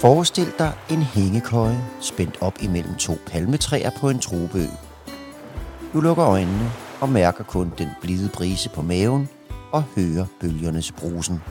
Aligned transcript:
Forestil 0.00 0.52
dig 0.58 0.72
en 0.90 1.02
hængekøje 1.02 1.84
spændt 2.00 2.42
op 2.42 2.54
imellem 2.62 2.94
to 2.94 3.12
palmetræer 3.26 3.90
på 4.00 4.10
en 4.10 4.18
trobeø. 4.18 4.66
Du 5.92 6.00
lukker 6.00 6.26
øjnene 6.26 6.70
og 7.00 7.08
mærker 7.08 7.44
kun 7.44 7.72
den 7.78 7.88
blide 8.00 8.30
brise 8.34 8.70
på 8.70 8.82
maven 8.82 9.28
og 9.72 9.82
hører 9.82 10.26
bølgernes 10.40 10.92
brusen. 10.92 11.42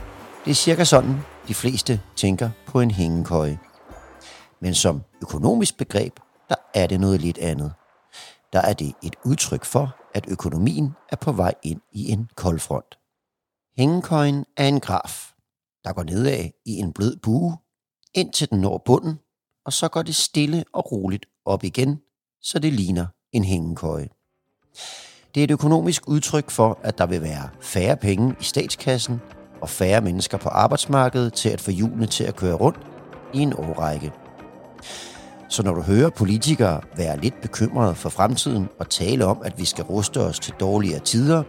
Det 0.44 0.50
er 0.50 0.54
cirka 0.54 0.84
sådan, 0.84 1.20
de 1.48 1.54
fleste 1.54 2.00
tænker 2.16 2.50
på 2.66 2.80
en 2.80 2.90
hængekøje. 2.90 3.58
Men 4.60 4.74
som 4.74 5.02
økonomisk 5.22 5.78
begreb, 5.78 6.16
der 6.48 6.56
er 6.74 6.86
det 6.86 7.00
noget 7.00 7.20
lidt 7.20 7.38
andet. 7.38 7.72
Der 8.52 8.60
er 8.60 8.72
det 8.72 8.92
et 9.02 9.16
udtryk 9.24 9.64
for, 9.64 9.96
at 10.14 10.24
økonomien 10.28 10.94
er 11.08 11.16
på 11.16 11.32
vej 11.32 11.54
ind 11.62 11.80
i 11.92 12.10
en 12.10 12.28
koldfront. 12.36 12.98
Hængekøjen 13.76 14.44
er 14.56 14.68
en 14.68 14.80
graf, 14.80 15.32
der 15.84 15.92
går 15.92 16.02
nedad 16.02 16.44
i 16.66 16.72
en 16.72 16.92
blød 16.92 17.16
bue, 17.16 17.56
indtil 18.14 18.50
den 18.50 18.60
når 18.60 18.82
bunden, 18.84 19.18
og 19.64 19.72
så 19.72 19.88
går 19.88 20.02
det 20.02 20.16
stille 20.16 20.64
og 20.72 20.92
roligt 20.92 21.26
op 21.44 21.64
igen, 21.64 22.00
så 22.42 22.58
det 22.58 22.72
ligner 22.72 23.06
en 23.32 23.44
hængekøje. 23.44 24.08
Det 25.34 25.40
er 25.40 25.44
et 25.44 25.50
økonomisk 25.50 26.08
udtryk 26.08 26.50
for, 26.50 26.78
at 26.82 26.98
der 26.98 27.06
vil 27.06 27.22
være 27.22 27.48
færre 27.60 27.96
penge 27.96 28.34
i 28.40 28.44
statskassen 28.44 29.20
og 29.60 29.68
færre 29.68 30.00
mennesker 30.00 30.38
på 30.38 30.48
arbejdsmarkedet 30.48 31.32
til 31.32 31.48
at 31.48 31.60
få 31.60 31.70
hjulene 31.70 32.06
til 32.06 32.24
at 32.24 32.36
køre 32.36 32.54
rundt 32.54 32.80
i 33.34 33.38
en 33.38 33.52
årrække. 33.52 34.12
Så 35.48 35.62
når 35.62 35.74
du 35.74 35.80
hører 35.80 36.10
politikere 36.10 36.80
være 36.96 37.20
lidt 37.20 37.40
bekymrede 37.42 37.94
for 37.94 38.08
fremtiden 38.08 38.68
og 38.78 38.90
tale 38.90 39.26
om, 39.26 39.42
at 39.44 39.58
vi 39.58 39.64
skal 39.64 39.84
ruste 39.84 40.20
os 40.20 40.38
til 40.38 40.54
dårligere 40.60 41.00
tider, 41.00 41.42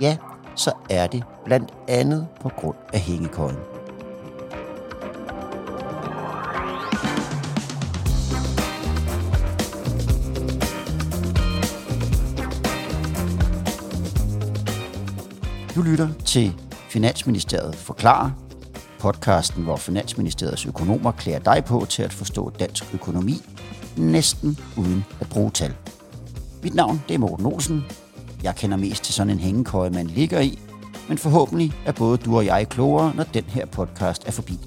ja, 0.00 0.16
så 0.56 0.72
er 0.90 1.06
det 1.06 1.24
blandt 1.44 1.74
andet 1.88 2.28
på 2.40 2.48
grund 2.48 2.76
af 2.92 3.00
hængekøjen. 3.00 3.71
Du 15.74 15.82
lytter 15.82 16.08
til 16.24 16.54
Finansministeriet 16.88 17.74
forklarer, 17.74 18.30
podcasten, 18.98 19.62
hvor 19.62 19.76
Finansministeriets 19.76 20.66
økonomer 20.66 21.12
klæder 21.12 21.38
dig 21.38 21.64
på 21.64 21.86
til 21.88 22.02
at 22.02 22.12
forstå 22.12 22.50
dansk 22.50 22.94
økonomi, 22.94 23.42
næsten 23.96 24.58
uden 24.76 25.04
at 25.20 25.28
bruge 25.28 25.50
tal. 25.50 25.74
Mit 26.62 26.74
navn 26.74 27.02
det 27.08 27.14
er 27.14 27.18
Morten 27.18 27.46
Olsen. 27.46 27.84
Jeg 28.42 28.56
kender 28.56 28.76
mest 28.76 29.04
til 29.04 29.14
sådan 29.14 29.30
en 29.30 29.38
hængekøje, 29.38 29.90
man 29.90 30.06
ligger 30.06 30.40
i, 30.40 30.58
men 31.08 31.18
forhåbentlig 31.18 31.72
er 31.86 31.92
både 31.92 32.18
du 32.18 32.36
og 32.36 32.46
jeg 32.46 32.68
klogere, 32.68 33.12
når 33.16 33.24
den 33.24 33.44
her 33.44 33.66
podcast 33.66 34.26
er 34.26 34.32
forbi. 34.32 34.58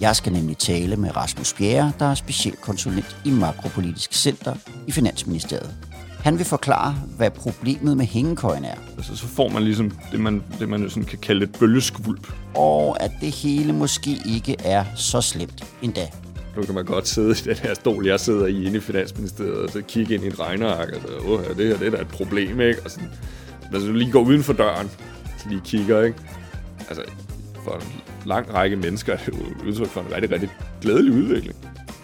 Jeg 0.00 0.16
skal 0.16 0.32
nemlig 0.32 0.58
tale 0.58 0.96
med 0.96 1.16
Rasmus 1.16 1.54
Bjerre, 1.54 1.92
der 1.98 2.06
er 2.06 2.14
specialkonsulent 2.14 3.16
i 3.24 3.30
Makropolitisk 3.30 4.12
Center 4.12 4.54
i 4.86 4.92
Finansministeriet. 4.92 5.93
Han 6.24 6.38
vil 6.38 6.46
forklare, 6.46 6.92
hvad 7.16 7.30
problemet 7.30 7.96
med 7.96 8.06
hængekøjen 8.06 8.64
er. 8.64 8.74
Altså, 8.96 9.16
så 9.16 9.26
får 9.26 9.48
man 9.48 9.62
ligesom 9.62 9.90
det, 10.12 10.20
man, 10.20 10.42
det, 10.58 10.68
man 10.68 10.90
sådan 10.90 11.04
kan 11.04 11.18
kalde 11.18 11.44
et 11.44 11.56
bølgeskvulp. 11.58 12.32
Og 12.54 13.02
at 13.02 13.10
det 13.20 13.30
hele 13.30 13.72
måske 13.72 14.18
ikke 14.26 14.56
er 14.58 14.84
så 14.96 15.20
slemt 15.20 15.64
endda. 15.82 16.08
Nu 16.56 16.62
kan 16.62 16.74
man 16.74 16.84
godt 16.84 17.08
sidde 17.08 17.30
i 17.30 17.34
den 17.34 17.56
her 17.56 17.74
stol, 17.74 18.06
jeg 18.06 18.20
sidder 18.20 18.46
i 18.46 18.64
inde 18.64 18.76
i 18.76 18.80
Finansministeriet, 18.80 19.54
og 19.54 19.70
så 19.70 19.82
kigge 19.82 20.14
ind 20.14 20.24
i 20.24 20.26
et 20.26 20.40
regneark, 20.40 20.88
og 20.88 21.00
så, 21.00 21.28
åh, 21.28 21.56
det 21.56 21.66
her 21.66 21.76
det 21.76 21.86
er 21.86 21.90
da 21.90 22.00
et 22.00 22.08
problem, 22.08 22.60
ikke? 22.60 22.82
Og 22.84 22.90
sådan, 22.90 23.10
altså, 23.72 23.88
du 23.88 23.92
lige 23.92 24.10
går 24.10 24.20
uden 24.20 24.42
for 24.42 24.52
døren, 24.52 24.90
så 25.38 25.48
lige 25.48 25.60
kigger, 25.64 26.02
ikke? 26.02 26.18
Altså, 26.88 27.02
for 27.64 27.74
en 27.74 28.02
lang 28.24 28.54
række 28.54 28.76
mennesker 28.76 29.12
er 29.12 29.16
det 29.16 29.28
jo 29.28 29.68
udtryk 29.68 29.88
for 29.88 30.00
en 30.00 30.14
rigtig, 30.14 30.30
rigtig 30.30 30.48
glædelig 30.80 31.12
udvikling. 31.12 31.56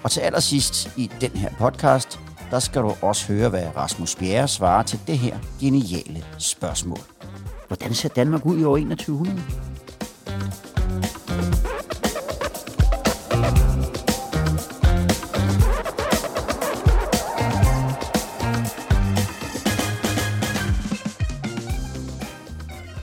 Og 0.02 0.10
til 0.10 0.20
allersidst 0.20 0.91
i 0.96 1.10
den 1.20 1.31
her 1.31 1.48
podcast, 1.58 2.20
der 2.50 2.59
skal 2.59 2.83
du 2.83 2.93
også 3.03 3.33
høre, 3.33 3.49
hvad 3.49 3.77
Rasmus 3.77 4.16
Bjerre 4.16 4.49
svarer 4.49 4.83
til 4.83 5.00
det 5.06 5.19
her 5.19 5.38
geniale 5.61 6.25
spørgsmål. 6.38 6.99
Hvordan 7.66 7.94
ser 7.94 8.09
Danmark 8.09 8.47
ud 8.47 8.59
i 8.59 8.65
år 8.65 8.77
2100? 8.77 9.41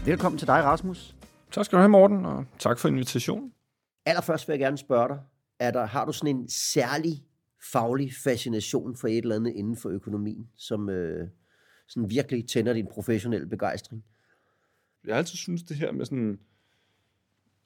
Velkommen 0.05 0.39
til 0.39 0.47
dig, 0.47 0.63
Rasmus. 0.63 1.15
Tak 1.51 1.65
skal 1.65 1.75
du 1.75 1.81
have, 1.81 1.89
Morten, 1.89 2.25
og 2.25 2.45
tak 2.59 2.79
for 2.79 2.87
invitationen. 2.87 3.51
Allerførst 4.05 4.47
vil 4.47 4.53
jeg 4.53 4.59
gerne 4.59 4.77
spørge 4.77 5.07
dig, 5.07 5.17
er 5.59 5.71
der, 5.71 5.85
har 5.85 6.05
du 6.05 6.11
sådan 6.11 6.35
en 6.35 6.49
særlig 6.49 7.23
faglig 7.71 8.11
fascination 8.23 8.95
for 8.95 9.07
et 9.07 9.17
eller 9.17 9.35
andet 9.35 9.53
inden 9.55 9.77
for 9.77 9.89
økonomien, 9.89 10.49
som 10.55 10.89
øh, 10.89 11.27
sådan 11.87 12.09
virkelig 12.09 12.47
tænder 12.47 12.73
din 12.73 12.87
professionelle 12.91 13.47
begejstring? 13.47 14.03
Jeg 15.05 15.13
har 15.13 15.17
altid 15.17 15.37
synes 15.37 15.63
det 15.63 15.77
her 15.77 15.91
med 15.91 16.05
sådan, 16.05 16.39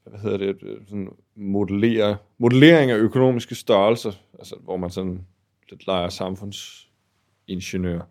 hvad 0.03 0.19
hedder 0.19 0.38
det, 0.38 0.63
øh, 0.63 0.88
sådan 0.88 1.09
modellere, 1.35 2.18
modellering 2.38 2.91
af 2.91 2.97
økonomiske 2.97 3.56
størrelser, 3.56 4.12
altså 4.40 4.56
hvor 4.56 4.78
man 4.78 4.90
sådan 4.90 5.25
lidt 5.69 5.88
leger 5.88 6.09
samfundsingeniør. 6.09 8.01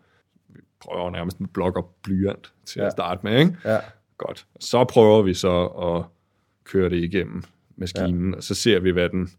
Vi 0.47 0.59
prøver 0.79 1.09
nærmest 1.09 1.39
med 1.39 1.49
blok 1.49 1.77
og 1.77 1.95
blyant 2.03 2.53
til 2.65 2.79
ja. 2.79 2.85
at 2.85 2.91
starte 2.91 3.19
med, 3.23 3.39
ikke? 3.39 3.57
Ja. 3.65 3.79
Godt. 4.17 4.47
Så 4.59 4.83
prøver 4.83 5.21
vi 5.21 5.33
så 5.33 5.65
at 5.65 6.05
køre 6.63 6.89
det 6.89 7.03
igennem 7.03 7.43
maskinen, 7.75 8.31
ja. 8.31 8.37
og 8.37 8.43
så 8.43 8.55
ser 8.55 8.79
vi, 8.79 8.91
hvad 8.91 9.09
den, 9.09 9.29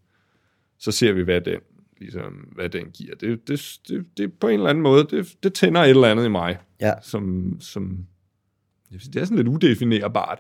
så 0.78 0.92
ser 0.92 1.12
vi, 1.12 1.22
hvad 1.22 1.41
den 1.41 1.60
ligesom, 2.02 2.32
hvad 2.32 2.68
den 2.68 2.86
giver. 2.94 3.14
Det, 3.14 3.48
det, 3.48 3.78
det, 3.88 4.06
det 4.16 4.32
på 4.32 4.48
en 4.48 4.54
eller 4.54 4.70
anden 4.70 4.82
måde, 4.82 5.06
det, 5.10 5.36
det 5.42 5.54
tænder 5.54 5.80
et 5.82 5.90
eller 5.90 6.08
andet 6.10 6.24
i 6.24 6.28
mig, 6.28 6.58
Ja. 6.80 6.92
som, 7.02 7.56
som 7.60 7.98
det 8.90 9.16
er 9.16 9.24
sådan 9.24 9.36
lidt 9.36 9.48
udefinerbart. 9.48 10.38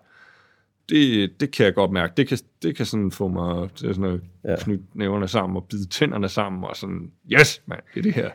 Det, 0.88 1.30
det 1.40 1.50
kan 1.50 1.66
jeg 1.66 1.74
godt 1.74 1.90
mærke. 1.90 2.12
Det 2.16 2.28
kan, 2.28 2.38
det 2.62 2.76
kan 2.76 2.86
sådan 2.86 3.10
få 3.10 3.28
mig 3.28 3.70
til 3.74 3.94
sådan 3.94 4.10
at 4.14 4.20
Ja. 4.50 4.56
knytte 4.64 4.84
næverne 4.94 5.28
sammen 5.28 5.56
og 5.56 5.64
bide 5.70 5.86
tænderne 5.88 6.28
sammen 6.28 6.64
og 6.64 6.76
sådan, 6.76 7.10
yes, 7.32 7.62
mand, 7.66 7.80
det 7.94 7.98
er 7.98 8.02
det 8.02 8.14
her. 8.14 8.30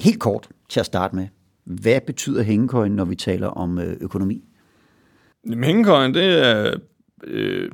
Helt 0.00 0.20
kort 0.20 0.48
til 0.68 0.80
at 0.80 0.86
starte 0.86 1.16
med. 1.16 1.28
Hvad 1.64 2.00
betyder 2.06 2.42
hængekøjen, 2.42 2.92
når 2.92 3.04
vi 3.04 3.14
taler 3.14 3.46
om 3.46 3.78
øh, 3.78 3.96
økonomi? 4.00 4.44
Jamen, 5.50 5.64
hængekøjen, 5.64 6.14
det 6.14 6.46
er... 6.48 6.74
Øh, 7.24 7.70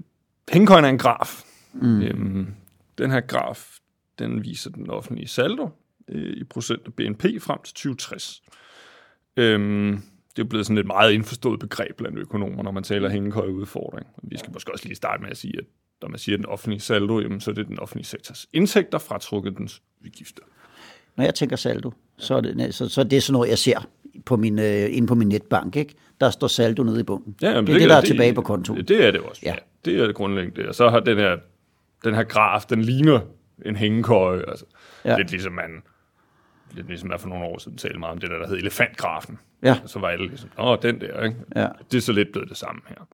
hængekøjen 0.52 0.84
er 0.84 0.88
en 0.88 0.98
graf. 0.98 1.42
Mm. 1.74 2.02
Øhm, 2.02 2.46
den 2.98 3.10
her 3.10 3.20
graf, 3.20 3.78
den 4.18 4.44
viser 4.44 4.70
den 4.70 4.90
offentlige 4.90 5.28
saldo 5.28 5.68
øh, 6.08 6.36
i 6.36 6.44
procent 6.44 6.82
af 6.86 6.94
BNP 6.94 7.22
frem 7.22 7.58
til 7.64 7.74
2060. 7.74 8.42
Øhm, 9.36 10.02
det 10.30 10.38
er 10.38 10.44
jo 10.44 10.48
blevet 10.48 10.66
sådan 10.66 10.78
et 10.78 10.86
meget 10.86 11.12
indforstået 11.12 11.60
begreb 11.60 11.96
blandt 11.96 12.18
økonomer, 12.18 12.62
når 12.62 12.70
man 12.70 12.82
taler 12.82 13.08
hængekøjeudfordring. 13.08 14.06
Vi 14.22 14.38
skal 14.38 14.52
måske 14.52 14.72
også 14.72 14.84
lige 14.84 14.96
starte 14.96 15.22
med 15.22 15.30
at 15.30 15.36
sige, 15.36 15.58
at 15.58 15.64
når 16.02 16.08
man 16.08 16.18
siger 16.18 16.36
den 16.36 16.46
offentlige 16.46 16.80
saldo, 16.80 17.20
jamen, 17.20 17.40
så 17.40 17.50
er 17.50 17.54
det 17.54 17.66
den 17.68 17.78
offentlige 17.78 18.06
sektors 18.06 18.46
indtægter 18.52 18.98
fratrukket 18.98 19.58
dens 19.58 19.82
udgifter. 20.04 20.42
Når 21.16 21.24
jeg 21.24 21.34
tænker 21.34 21.56
saldo, 21.56 21.92
så 22.16 22.34
er 22.34 22.40
det, 22.40 22.74
så, 22.74 22.88
så 22.88 23.00
er 23.00 23.04
det 23.04 23.22
sådan 23.22 23.32
noget, 23.32 23.48
jeg 23.48 23.58
ser 23.58 23.88
på 24.24 24.36
min, 24.36 24.58
øh, 24.58 24.96
inde 24.96 25.08
på 25.08 25.14
min 25.14 25.28
netbank. 25.28 25.76
Ikke? 25.76 25.94
Der 26.20 26.30
står 26.30 26.46
saldo 26.46 26.82
nede 26.82 27.00
i 27.00 27.02
bunden. 27.02 27.36
Ja, 27.42 27.50
jamen, 27.50 27.66
det 27.66 27.74
er 27.74 27.78
det, 27.78 27.88
der 27.88 27.96
er 27.96 28.00
tilbage 28.00 28.34
på 28.34 28.42
kontoen. 28.42 28.78
Det, 28.78 28.88
det 28.88 29.04
er 29.04 29.10
det 29.10 29.20
også. 29.20 29.42
Ja. 29.44 29.50
Ja. 29.50 29.56
Det 29.84 30.00
er 30.00 30.06
det 30.06 30.14
grundlæggende. 30.14 30.60
det. 30.60 30.68
Og 30.68 30.74
så 30.74 30.88
har 30.88 31.00
den 31.00 31.18
her, 31.18 31.36
den 32.04 32.14
her 32.14 32.24
graf, 32.24 32.64
den 32.64 32.82
ligner 32.82 33.20
en 33.66 33.76
hængekøje. 33.76 34.42
Altså, 34.48 34.64
Ja. 35.04 35.16
Lidt 35.16 35.30
ligesom 35.30 35.52
man, 35.52 35.82
lidt 36.72 36.86
ligesom 36.86 37.08
man 37.08 37.18
for 37.18 37.28
nogle 37.28 37.44
år 37.44 37.58
siden 37.58 37.78
talte 37.78 37.98
meget 37.98 38.12
om 38.12 38.18
det 38.18 38.30
der, 38.30 38.38
der 38.38 38.46
hed 38.46 38.56
elefantgrafen. 38.56 39.38
Ja. 39.62 39.76
Og 39.82 39.88
så 39.88 39.98
var 39.98 40.08
alle 40.08 40.28
ligesom, 40.28 40.50
åh, 40.58 40.76
den 40.82 41.00
der, 41.00 41.22
ikke? 41.22 41.36
Ja. 41.56 41.68
Det 41.90 41.96
er 41.96 42.02
så 42.02 42.12
lidt 42.12 42.32
blevet 42.32 42.48
det 42.48 42.56
samme 42.56 42.80
her. 42.88 43.06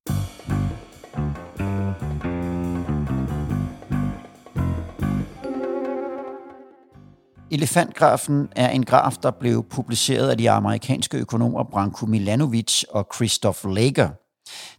Elefantgrafen 7.51 8.49
er 8.55 8.69
en 8.69 8.85
graf, 8.85 9.13
der 9.23 9.31
blev 9.31 9.65
publiceret 9.69 10.29
af 10.29 10.37
de 10.37 10.51
amerikanske 10.51 11.17
økonomer 11.17 11.63
Branko 11.63 12.05
Milanovic 12.05 12.83
og 12.89 13.07
Christoph 13.15 13.65
Lager. 13.65 14.09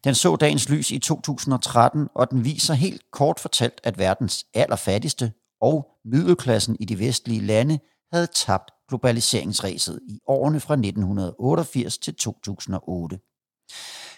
Den 0.05 0.15
så 0.15 0.37
dagens 0.37 0.69
lys 0.69 0.91
i 0.91 0.99
2013, 0.99 2.09
og 2.15 2.31
den 2.31 2.45
viser 2.45 2.75
helt 2.75 3.11
kort 3.11 3.41
fortalt, 3.41 3.81
at 3.85 3.99
verdens 3.99 4.47
allerfattigste 4.55 5.33
og 5.61 5.89
middelklassen 6.05 6.77
i 6.81 6.85
de 6.85 6.99
vestlige 6.99 7.41
lande 7.41 7.79
havde 8.13 8.27
tabt 8.27 8.71
globaliseringsræset 8.89 10.01
i 10.09 10.19
årene 10.27 10.61
fra 10.61 10.75
1988 10.75 11.99
til 11.99 12.15
2008. 12.15 13.19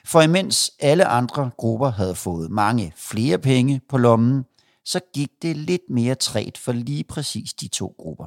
For 0.04 0.20
imens 0.20 0.72
alle 0.80 1.04
andre 1.04 1.50
grupper 1.56 1.90
havde 1.90 2.14
fået 2.14 2.50
mange 2.50 2.92
flere 2.96 3.38
penge 3.38 3.80
på 3.88 3.98
lommen, 3.98 4.44
så 4.84 5.00
gik 5.14 5.30
det 5.42 5.56
lidt 5.56 5.90
mere 5.90 6.14
træt 6.14 6.58
for 6.58 6.72
lige 6.72 7.04
præcis 7.04 7.54
de 7.54 7.68
to 7.68 7.94
grupper. 7.98 8.26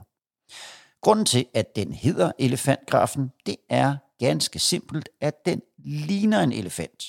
Grunden 1.01 1.25
til, 1.25 1.45
at 1.53 1.75
den 1.75 1.93
hedder 1.93 2.31
elefantgrafen, 2.39 3.31
det 3.45 3.55
er 3.69 3.95
ganske 4.19 4.59
simpelt, 4.59 5.09
at 5.21 5.45
den 5.45 5.61
ligner 5.85 6.39
en 6.39 6.51
elefant 6.51 7.03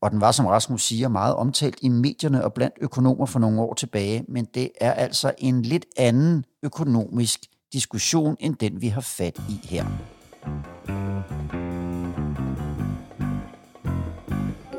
og 0.00 0.10
den 0.10 0.20
var, 0.20 0.32
som 0.32 0.46
Rasmus 0.46 0.82
siger, 0.82 1.08
meget 1.08 1.34
omtalt 1.34 1.78
i 1.82 1.88
medierne 1.88 2.44
og 2.44 2.52
blandt 2.52 2.74
økonomer 2.80 3.26
for 3.26 3.38
nogle 3.38 3.60
år 3.60 3.74
tilbage, 3.74 4.24
men 4.28 4.44
det 4.44 4.70
er 4.80 4.92
altså 4.92 5.32
en 5.38 5.62
lidt 5.62 5.86
anden 5.96 6.44
økonomisk 6.62 7.40
diskussion 7.72 8.36
end 8.40 8.56
den, 8.56 8.80
vi 8.80 8.88
har 8.88 9.00
fat 9.00 9.38
i 9.48 9.60
her. 9.64 9.84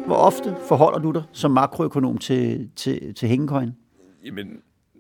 Hvor 0.05 0.15
ofte 0.15 0.55
forholder 0.67 0.99
du 0.99 1.11
dig 1.11 1.23
som 1.31 1.51
makroøkonom 1.51 2.17
til, 2.17 2.69
til, 2.75 3.15
til 3.15 3.29
hængekøjen? 3.29 3.75
Jamen, 4.25 4.47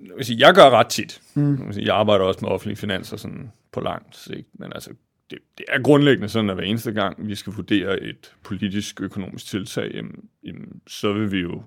jeg, 0.07 0.15
vil 0.17 0.25
sige, 0.25 0.47
jeg 0.47 0.55
gør 0.55 0.69
ret 0.69 0.87
tit. 0.87 1.21
Mm. 1.33 1.71
Jeg, 1.77 1.95
arbejder 1.95 2.25
også 2.25 2.39
med 2.41 2.49
offentlige 2.49 2.75
finanser 2.77 3.17
sådan 3.17 3.51
på 3.71 3.79
langt 3.79 4.17
sigt, 4.17 4.47
men 4.59 4.73
altså, 4.73 4.89
det, 5.29 5.39
det 5.57 5.65
er 5.67 5.81
grundlæggende 5.81 6.29
sådan, 6.29 6.49
at 6.49 6.55
hver 6.55 6.63
eneste 6.63 6.91
gang, 6.91 7.27
vi 7.27 7.35
skal 7.35 7.53
vurdere 7.53 7.99
et 7.99 8.35
politisk 8.43 9.01
økonomisk 9.01 9.45
tiltag, 9.45 9.91
jamen, 9.93 10.29
jamen, 10.43 10.81
så 10.87 11.13
vil 11.13 11.31
vi 11.31 11.39
jo 11.39 11.63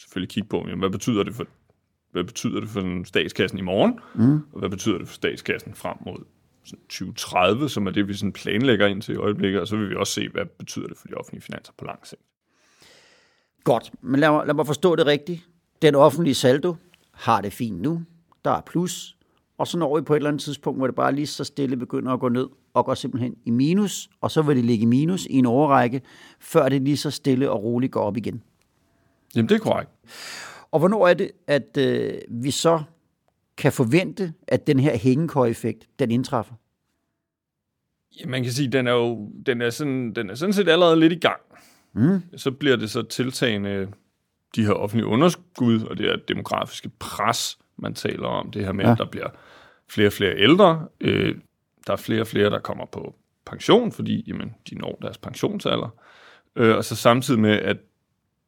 selvfølgelig 0.00 0.30
kigge 0.30 0.48
på, 0.48 0.64
jamen, 0.66 0.78
hvad 0.78 0.90
betyder 0.90 1.22
det 1.22 1.34
for 1.34 1.46
hvad 2.12 2.24
betyder 2.24 2.60
det 2.60 2.68
for 2.68 3.04
statskassen 3.04 3.58
i 3.58 3.62
morgen, 3.62 3.98
mm. 4.14 4.40
og 4.52 4.58
hvad 4.58 4.68
betyder 4.68 4.98
det 4.98 5.08
for 5.08 5.14
statskassen 5.14 5.74
frem 5.74 5.96
mod 6.06 6.24
2030, 6.64 7.68
som 7.68 7.86
er 7.86 7.90
det, 7.90 8.08
vi 8.08 8.14
sådan 8.14 8.32
planlægger 8.32 8.86
ind 8.86 9.02
til 9.02 9.14
i 9.14 9.18
øjeblikket, 9.18 9.60
og 9.60 9.68
så 9.68 9.76
vil 9.76 9.90
vi 9.90 9.94
også 9.94 10.12
se, 10.12 10.28
hvad 10.28 10.46
betyder 10.58 10.86
det 10.86 10.96
for 10.96 11.08
de 11.08 11.14
offentlige 11.14 11.42
finanser 11.42 11.72
på 11.78 11.84
lang 11.84 12.06
sigt. 12.06 12.22
Godt, 13.64 13.90
men 14.00 14.20
lad 14.20 14.30
mig, 14.30 14.46
lad 14.46 14.54
mig 14.54 14.66
forstå 14.66 14.96
det 14.96 15.06
rigtigt. 15.06 15.40
Den 15.82 15.94
offentlige 15.94 16.34
saldo 16.34 16.74
har 17.12 17.40
det 17.40 17.52
fint 17.52 17.80
nu, 17.80 18.02
der 18.44 18.50
er 18.50 18.60
plus, 18.60 19.16
og 19.60 19.66
så 19.66 19.78
når 19.78 19.96
vi 19.96 20.02
på 20.02 20.14
et 20.14 20.16
eller 20.16 20.28
andet 20.28 20.42
tidspunkt, 20.42 20.78
hvor 20.78 20.86
det 20.86 20.96
bare 20.96 21.14
lige 21.14 21.26
så 21.26 21.44
stille 21.44 21.76
begynder 21.76 22.12
at 22.12 22.20
gå 22.20 22.28
ned, 22.28 22.48
og 22.74 22.84
går 22.84 22.94
simpelthen 22.94 23.36
i 23.44 23.50
minus, 23.50 24.10
og 24.20 24.30
så 24.30 24.42
vil 24.42 24.56
det 24.56 24.64
ligge 24.64 24.82
i 24.82 24.86
minus 24.86 25.26
i 25.26 25.32
en 25.32 25.46
overrække, 25.46 26.02
før 26.38 26.68
det 26.68 26.82
lige 26.82 26.96
så 26.96 27.10
stille 27.10 27.50
og 27.50 27.62
roligt 27.62 27.92
går 27.92 28.00
op 28.00 28.16
igen. 28.16 28.42
Jamen, 29.34 29.48
det 29.48 29.54
er 29.54 29.58
korrekt. 29.58 29.90
Og 30.70 30.78
hvornår 30.78 31.08
er 31.08 31.14
det, 31.14 31.30
at 31.46 31.76
øh, 31.78 32.12
vi 32.28 32.50
så 32.50 32.82
kan 33.56 33.72
forvente, 33.72 34.32
at 34.48 34.66
den 34.66 34.80
her 34.80 34.96
hængekøj-effekt, 34.96 35.88
den 35.98 36.10
indtræffer? 36.10 36.54
Ja, 38.20 38.26
man 38.26 38.42
kan 38.42 38.52
sige, 38.52 38.68
den 38.68 38.86
er 38.86 38.92
jo 38.92 39.30
den 39.46 39.62
er 39.62 39.70
sådan, 39.70 40.12
den 40.12 40.30
er 40.30 40.34
sådan 40.34 40.52
set 40.52 40.68
allerede 40.68 41.00
lidt 41.00 41.12
i 41.12 41.18
gang. 41.18 41.40
Mm. 41.92 42.22
Så 42.36 42.50
bliver 42.50 42.76
det 42.76 42.90
så 42.90 43.02
tiltagende 43.02 43.88
de 44.56 44.64
her 44.64 44.72
offentlige 44.72 45.06
underskud 45.06 45.84
og 45.84 45.98
det 45.98 46.06
her 46.06 46.16
demografiske 46.28 46.88
pres, 46.88 47.58
man 47.80 47.94
taler 47.94 48.26
om. 48.26 48.50
Det 48.50 48.64
her 48.64 48.72
med, 48.72 48.84
ja. 48.84 48.92
at 48.92 48.98
der 48.98 49.06
bliver 49.06 49.28
flere 49.88 50.08
og 50.08 50.12
flere 50.12 50.36
ældre. 50.36 50.88
Øh, 51.00 51.34
der 51.86 51.92
er 51.92 51.96
flere 51.96 52.20
og 52.20 52.26
flere, 52.26 52.50
der 52.50 52.58
kommer 52.58 52.86
på 52.86 53.14
pension, 53.46 53.92
fordi 53.92 54.24
jamen, 54.26 54.54
de 54.70 54.74
når 54.74 54.98
deres 55.02 55.18
pensionsalder. 55.18 55.94
Øh, 56.56 56.76
og 56.76 56.84
så 56.84 56.96
samtidig 56.96 57.40
med, 57.40 57.52
at 57.52 57.76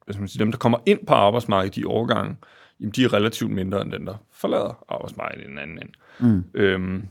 hvad 0.05 0.13
skal 0.13 0.21
man 0.21 0.27
sige, 0.27 0.39
dem, 0.39 0.51
der 0.51 0.57
kommer 0.57 0.77
ind 0.85 1.05
på 1.07 1.13
arbejdsmarkedet 1.13 1.77
i 1.77 1.83
årgangen, 1.83 2.37
jamen, 2.79 2.91
de 2.91 3.03
er 3.03 3.13
relativt 3.13 3.51
mindre 3.51 3.81
end 3.81 3.91
dem, 3.91 4.05
der 4.05 4.15
forlader 4.31 4.85
arbejdsmarkedet 4.89 5.43
i 5.43 5.47
den 5.47 5.57
anden 5.57 5.79
ende. 5.79 5.93
Mm. 6.19 6.43
Øhm, 6.53 7.07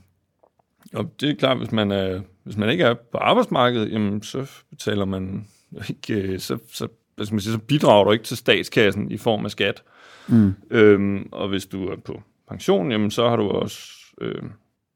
og 0.94 1.14
det 1.20 1.30
er 1.30 1.34
klart, 1.34 1.58
hvis 1.58 1.72
man, 1.72 1.90
er, 1.90 2.20
hvis 2.42 2.56
man 2.56 2.70
ikke 2.70 2.84
er 2.84 2.94
på 2.94 3.18
arbejdsmarkedet, 3.18 3.92
jamen, 3.92 4.22
så 4.22 4.50
betaler 4.70 5.04
man 5.04 5.46
ikke, 5.88 6.38
så, 6.38 6.58
så, 6.72 6.88
hvad 7.16 7.26
skal 7.26 7.34
man 7.34 7.40
sige, 7.40 7.52
så 7.52 7.58
bidrager 7.58 8.04
du 8.04 8.12
ikke 8.12 8.24
til 8.24 8.36
statskassen 8.36 9.10
i 9.10 9.16
form 9.16 9.44
af 9.44 9.50
skat. 9.50 9.82
Mm. 10.28 10.54
Øhm, 10.70 11.28
og 11.32 11.48
hvis 11.48 11.66
du 11.66 11.86
er 11.86 11.96
på 11.96 12.22
pension, 12.48 12.90
jamen, 12.90 13.10
så 13.10 13.28
har 13.28 13.36
du 13.36 13.48
også 13.48 13.78
øh, 14.20 14.42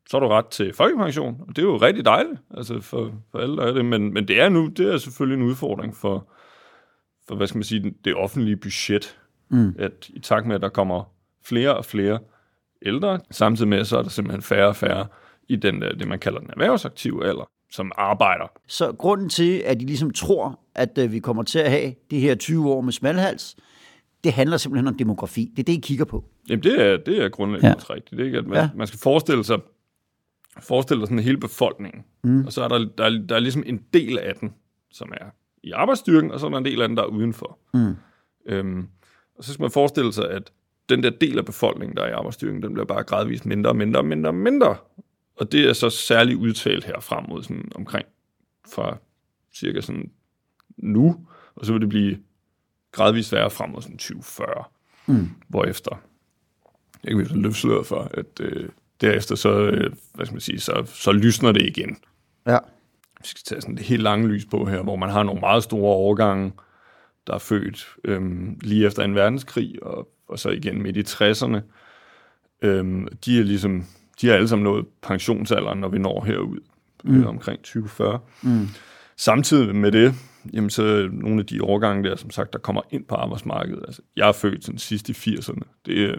så 0.09 0.17
har 0.17 0.21
du 0.21 0.29
ret 0.29 0.47
til 0.47 0.73
folkepension, 0.73 1.37
og 1.49 1.57
det 1.57 1.59
er 1.59 1.67
jo 1.67 1.77
rigtig 1.77 2.05
dejligt 2.05 2.41
altså 2.57 2.81
for, 2.81 3.13
for 3.31 3.39
alle, 3.39 3.57
der 3.57 3.63
er 3.63 3.73
det. 3.73 3.85
Men, 3.85 4.13
men 4.13 4.29
det 4.29 4.41
er 4.41 4.49
nu 4.49 4.67
det 4.67 4.95
er 4.95 4.99
selvfølgelig 4.99 5.43
en 5.43 5.49
udfordring 5.49 5.97
for, 5.97 6.29
for 7.29 7.37
hvad 7.37 7.47
skal 7.47 7.59
man 7.59 7.65
sige, 7.65 7.95
det 8.05 8.15
offentlige 8.15 8.57
budget. 8.57 9.19
Mm. 9.49 9.75
At 9.79 10.09
i 10.09 10.21
takt 10.21 10.47
med, 10.47 10.55
at 10.55 10.63
der 10.63 10.69
kommer 10.69 11.05
flere 11.45 11.77
og 11.77 11.85
flere 11.85 12.19
ældre, 12.83 13.21
samtidig 13.31 13.69
med, 13.69 13.85
så 13.85 13.99
er 13.99 14.03
der 14.03 14.11
simpelthen 14.11 14.43
færre 14.43 14.69
og 14.69 14.77
færre 14.77 15.07
i 15.49 15.57
den, 15.57 15.83
det, 15.83 16.09
man 16.09 16.19
kalder 16.19 16.39
den 16.39 16.51
erhvervsaktive 16.51 17.27
alder, 17.27 17.51
som 17.71 17.93
arbejder. 17.97 18.53
Så 18.67 18.93
grunden 18.93 19.29
til, 19.29 19.59
at 19.59 19.81
de 19.81 19.87
ligesom 19.87 20.11
tror, 20.11 20.61
at 20.75 20.99
øh, 20.99 21.13
vi 21.13 21.19
kommer 21.19 21.43
til 21.43 21.59
at 21.59 21.71
have 21.71 21.95
de 22.11 22.21
her 22.21 22.35
20 22.35 22.71
år 22.71 22.81
med 22.81 22.93
smalhals, 22.93 23.57
det 24.27 24.35
handler 24.35 24.57
simpelthen 24.57 24.89
om 24.89 24.97
demografi. 24.97 25.53
Det 25.57 25.63
er 25.63 25.65
det, 25.65 25.73
I 25.73 25.81
kigger 25.81 26.05
på. 26.05 26.25
Jamen, 26.49 26.63
det 26.63 26.83
er, 26.83 26.97
det 26.97 27.25
er 27.25 27.29
grundlæggende 27.29 27.77
ja. 27.89 27.95
rigtigt. 27.95 28.11
Det 28.11 28.21
er 28.21 28.25
ikke, 28.25 28.39
at 28.39 28.47
man, 28.47 28.59
ja. 28.59 28.71
man 28.75 28.87
skal 28.87 29.01
forestille 29.01 29.45
sig, 29.45 29.59
forestille 30.61 31.01
sig 31.01 31.09
sådan 31.09 31.23
hele 31.23 31.39
befolkningen, 31.39 32.05
mm. 32.25 32.47
og 32.47 32.53
så 32.53 32.63
er 32.63 32.69
der, 32.69 32.79
der, 32.99 33.27
der 33.29 33.35
er 33.35 33.41
ligesom 33.41 33.63
en 33.67 33.83
del 33.95 34.19
af 34.19 34.35
den, 34.35 34.55
som 34.91 35.13
er 35.21 35.27
i 35.63 35.71
arbejdsstyrken, 35.71 36.31
og 36.31 36.41
så 36.41 36.47
er 36.47 36.51
der 36.51 36.59
en 36.59 36.65
del 36.65 36.83
af 36.83 36.89
den, 36.89 36.97
der 36.97 37.03
er 37.03 37.07
udenfor. 37.07 37.59
Mm. 37.75 37.95
Øhm, 38.47 38.89
og 39.39 39.45
så 39.45 39.53
skal 39.53 39.63
man 39.63 39.71
forestille 39.71 40.13
sig, 40.13 40.31
at 40.31 40.53
den 40.89 41.03
der 41.03 41.11
del 41.11 41.39
af 41.39 41.45
befolkningen, 41.45 41.97
der 41.97 42.03
er 42.03 42.09
i 42.09 42.13
arbejdsstyrken, 42.13 42.63
den 42.63 42.73
bliver 42.73 42.87
bare 42.87 43.03
gradvist 43.03 43.47
mindre 43.47 43.71
og 43.71 43.77
mindre 43.77 44.01
og 44.01 44.05
mindre 44.05 44.31
og 44.31 44.35
mindre. 44.35 44.77
Og 45.37 45.53
det 45.53 45.69
er 45.69 45.73
så 45.73 45.91
særligt 45.91 46.39
udtalt 46.39 46.85
her 46.85 47.01
frem 47.01 47.25
mod 47.29 47.43
sådan 47.43 47.73
omkring 47.75 48.07
fra 48.75 48.97
cirka 49.55 49.81
sådan 49.81 50.11
nu, 50.77 51.27
og 51.55 51.67
så 51.67 51.73
vil 51.73 51.81
det 51.81 51.89
blive 51.89 52.19
gradvist 52.97 53.33
værre 53.33 53.51
frem 53.51 53.71
mod 53.71 53.83
sådan 53.83 53.99
2040, 53.99 54.65
mm. 55.07 55.31
hvorefter 55.49 56.03
jeg 57.05 57.17
kan 57.17 57.25
blive 57.25 57.43
løftsløret 57.43 57.87
for, 57.87 58.11
at 58.15 58.41
øh, 58.41 58.69
derefter 59.01 59.35
så, 59.35 59.51
øh, 59.51 59.93
hvad 60.15 60.27
skal 60.27 60.35
man 60.35 60.41
sige, 60.41 60.61
så, 60.61 60.87
så 60.87 61.13
lysner 61.13 61.53
det 61.53 61.63
igen. 61.63 61.97
Ja 62.47 62.59
vi 63.27 63.29
skal 63.29 63.43
tage 63.45 63.61
sådan 63.61 63.77
det 63.77 63.85
helt 63.85 64.03
lange 64.03 64.29
lys 64.29 64.45
på 64.45 64.65
her, 64.65 64.83
hvor 64.83 64.97
man 64.97 65.11
har 65.11 65.23
nogle 65.23 65.41
meget 65.41 65.63
store 65.63 65.95
årgange, 65.97 66.53
der 67.27 67.35
er 67.35 67.39
født 67.39 67.89
øhm, 68.05 68.59
lige 68.63 68.87
efter 68.87 69.03
en 69.03 69.15
verdenskrig, 69.15 69.83
og, 69.83 70.09
og 70.29 70.39
så 70.39 70.51
igen 70.51 70.83
midt 70.83 70.97
i 70.97 71.01
60'erne. 71.01 71.61
Øhm, 72.63 73.09
de 73.25 73.39
er 73.39 73.43
ligesom, 73.43 73.85
de 74.21 74.31
er 74.31 74.35
alle 74.35 74.49
sammen 74.49 74.65
nået 74.65 74.87
pensionsalderen, 75.03 75.79
når 75.79 75.89
vi 75.89 75.99
når 75.99 76.25
herud, 76.25 76.61
mm. 77.05 77.21
øh, 77.21 77.27
omkring 77.27 77.59
2040. 77.59 78.19
Mm. 78.43 78.69
Samtidig 79.17 79.77
med 79.77 79.93
det, 79.93 80.15
jamen 80.53 80.71
så 80.71 81.09
nogle 81.13 81.41
af 81.41 81.47
de 81.47 81.63
årgange 81.63 82.09
der, 82.09 82.17
som 82.17 82.31
sagt, 82.31 82.53
der 82.53 82.59
kommer 82.59 82.83
ind 82.91 83.05
på 83.05 83.15
arbejdsmarkedet. 83.15 83.85
Altså, 83.87 84.03
jeg 84.17 84.29
er 84.29 84.33
født 84.33 84.65
sådan 84.65 84.79
sidst 84.79 85.09
i 85.09 85.13
80'erne. 85.13 85.61
Det 85.87 86.05
er 86.05 86.17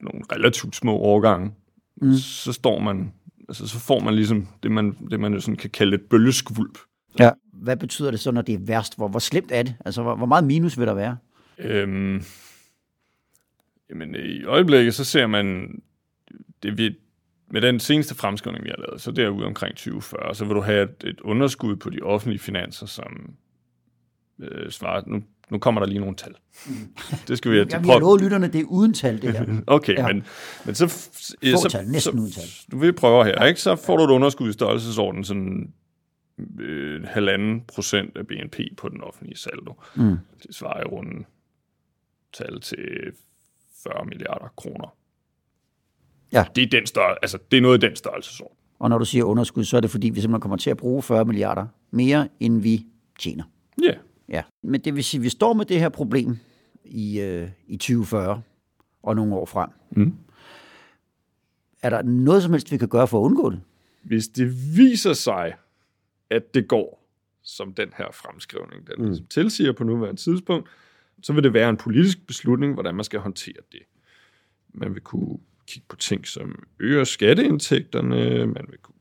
nogle 0.00 0.20
relativt 0.32 0.76
små 0.76 0.96
årgange. 0.96 1.52
Mm. 1.96 2.14
Så 2.14 2.52
står 2.52 2.78
man 2.78 3.12
altså, 3.50 3.66
så 3.66 3.78
får 3.78 4.00
man 4.00 4.14
ligesom 4.14 4.48
det, 4.62 4.70
man, 4.70 4.96
det, 5.10 5.20
man 5.20 5.40
sådan 5.40 5.56
kan 5.56 5.70
kalde 5.70 5.94
et 5.94 6.02
bølgeskvulp. 6.02 6.78
Ja. 7.18 7.30
Hvad 7.52 7.76
betyder 7.76 8.10
det 8.10 8.20
så, 8.20 8.30
når 8.30 8.42
det 8.42 8.54
er 8.54 8.58
værst? 8.60 8.96
Hvor, 8.96 9.08
hvor 9.08 9.18
slemt 9.18 9.52
er 9.52 9.62
det? 9.62 9.74
Altså, 9.84 10.02
hvor, 10.02 10.16
hvor 10.16 10.26
meget 10.26 10.44
minus 10.44 10.78
vil 10.78 10.86
der 10.86 10.94
være? 10.94 11.16
Øhm, 11.58 12.22
jamen, 13.90 14.14
i 14.14 14.44
øjeblikket, 14.44 14.94
så 14.94 15.04
ser 15.04 15.26
man, 15.26 15.78
det 16.62 16.78
vi, 16.78 16.96
med 17.50 17.60
den 17.60 17.80
seneste 17.80 18.14
fremskrivning, 18.14 18.64
vi 18.64 18.70
har 18.70 18.84
lavet, 18.86 19.00
så 19.00 19.10
derude 19.10 19.46
omkring 19.46 19.76
2040, 19.76 20.34
så 20.34 20.44
vil 20.44 20.54
du 20.54 20.60
have 20.60 20.82
et, 20.82 21.04
et 21.04 21.20
underskud 21.20 21.76
på 21.76 21.90
de 21.90 22.00
offentlige 22.02 22.38
finanser, 22.38 22.86
som 22.86 23.34
øh, 24.42 24.70
svarer, 24.70 25.02
nu 25.06 25.22
nu 25.50 25.58
kommer 25.58 25.80
der 25.80 25.88
lige 25.88 26.00
nogle 26.00 26.16
tal. 26.16 26.34
Det 27.28 27.38
skal 27.38 27.50
vi 27.50 27.56
have 27.56 27.66
Jamen, 27.70 27.88
jeg 27.90 28.00
lovet 28.00 28.22
lytterne, 28.22 28.48
det 28.48 28.60
er 28.60 28.64
uden 28.64 28.94
tal, 28.94 29.22
det 29.22 29.32
her. 29.32 29.60
okay, 29.66 29.94
ja. 29.94 30.06
men, 30.06 30.24
men 30.64 30.74
så... 30.74 30.88
Få 30.88 31.62
så, 31.62 31.68
tal, 31.70 31.86
næsten 31.86 32.12
så, 32.12 32.18
uden 32.18 32.32
tal. 32.32 32.44
Du 32.72 32.78
vil 32.78 32.92
prøve 32.92 33.24
her, 33.24 33.34
ja. 33.40 33.44
ikke? 33.44 33.60
Så 33.60 33.76
får 33.76 33.96
du 33.96 34.04
et 34.04 34.10
underskud 34.10 34.48
i 34.48 34.52
størrelsesorden 34.52 35.24
sådan 35.24 35.72
øh, 36.60 37.04
halvanden 37.04 37.60
procent 37.60 38.16
af 38.16 38.26
BNP 38.26 38.58
på 38.76 38.88
den 38.88 39.00
offentlige 39.00 39.36
saldo. 39.36 39.74
Mm. 39.94 40.16
Det 40.42 40.54
svarer 40.54 40.80
i 40.80 40.84
runden 40.84 41.26
tal 42.32 42.60
til 42.60 43.12
40 43.82 44.04
milliarder 44.04 44.48
kroner. 44.56 44.94
Ja. 46.32 46.44
Det 46.56 46.62
er, 46.62 46.68
den 46.68 46.86
større, 46.86 47.16
altså, 47.22 47.38
det 47.50 47.56
er 47.56 47.60
noget 47.60 47.74
af 47.74 47.88
den 47.88 47.96
størrelsesorden. 47.96 48.56
Og 48.78 48.90
når 48.90 48.98
du 48.98 49.04
siger 49.04 49.24
underskud, 49.24 49.64
så 49.64 49.76
er 49.76 49.80
det 49.80 49.90
fordi, 49.90 50.10
vi 50.10 50.20
simpelthen 50.20 50.40
kommer 50.40 50.56
til 50.56 50.70
at 50.70 50.76
bruge 50.76 51.02
40 51.02 51.24
milliarder 51.24 51.66
mere, 51.90 52.28
end 52.40 52.62
vi 52.62 52.86
tjener. 53.18 53.44
Ja. 54.30 54.42
Men 54.62 54.80
det 54.80 54.94
vil 54.94 55.04
sige, 55.04 55.18
at 55.18 55.24
vi 55.24 55.28
står 55.28 55.52
med 55.52 55.64
det 55.64 55.80
her 55.80 55.88
problem 55.88 56.38
i, 56.84 57.20
øh, 57.20 57.48
i 57.66 57.76
2040 57.76 58.42
og 59.02 59.16
nogle 59.16 59.34
år 59.34 59.46
frem. 59.46 59.70
Mm. 59.90 60.14
Er 61.82 61.90
der 61.90 62.02
noget 62.02 62.42
som 62.42 62.52
helst, 62.52 62.72
vi 62.72 62.76
kan 62.76 62.88
gøre 62.88 63.08
for 63.08 63.20
at 63.20 63.24
undgå 63.24 63.50
det? 63.50 63.60
Hvis 64.02 64.28
det 64.28 64.76
viser 64.76 65.12
sig, 65.12 65.54
at 66.30 66.54
det 66.54 66.68
går, 66.68 67.06
som 67.42 67.74
den 67.74 67.88
her 67.96 68.06
fremskrivning 68.12 68.86
den 68.86 69.06
mm. 69.06 69.26
tilsiger 69.30 69.72
på 69.72 69.84
nuværende 69.84 70.20
tidspunkt, 70.20 70.68
så 71.22 71.32
vil 71.32 71.44
det 71.44 71.54
være 71.54 71.68
en 71.68 71.76
politisk 71.76 72.26
beslutning, 72.26 72.74
hvordan 72.74 72.94
man 72.94 73.04
skal 73.04 73.20
håndtere 73.20 73.62
det. 73.72 73.80
Man 74.74 74.94
vil 74.94 75.02
kunne 75.02 75.38
kigge 75.66 75.86
på 75.88 75.96
ting, 75.96 76.26
som 76.26 76.64
øger 76.80 77.04
skatteindtægterne, 77.04 78.46
man 78.46 78.66
vil 78.68 78.78
kunne 78.82 78.94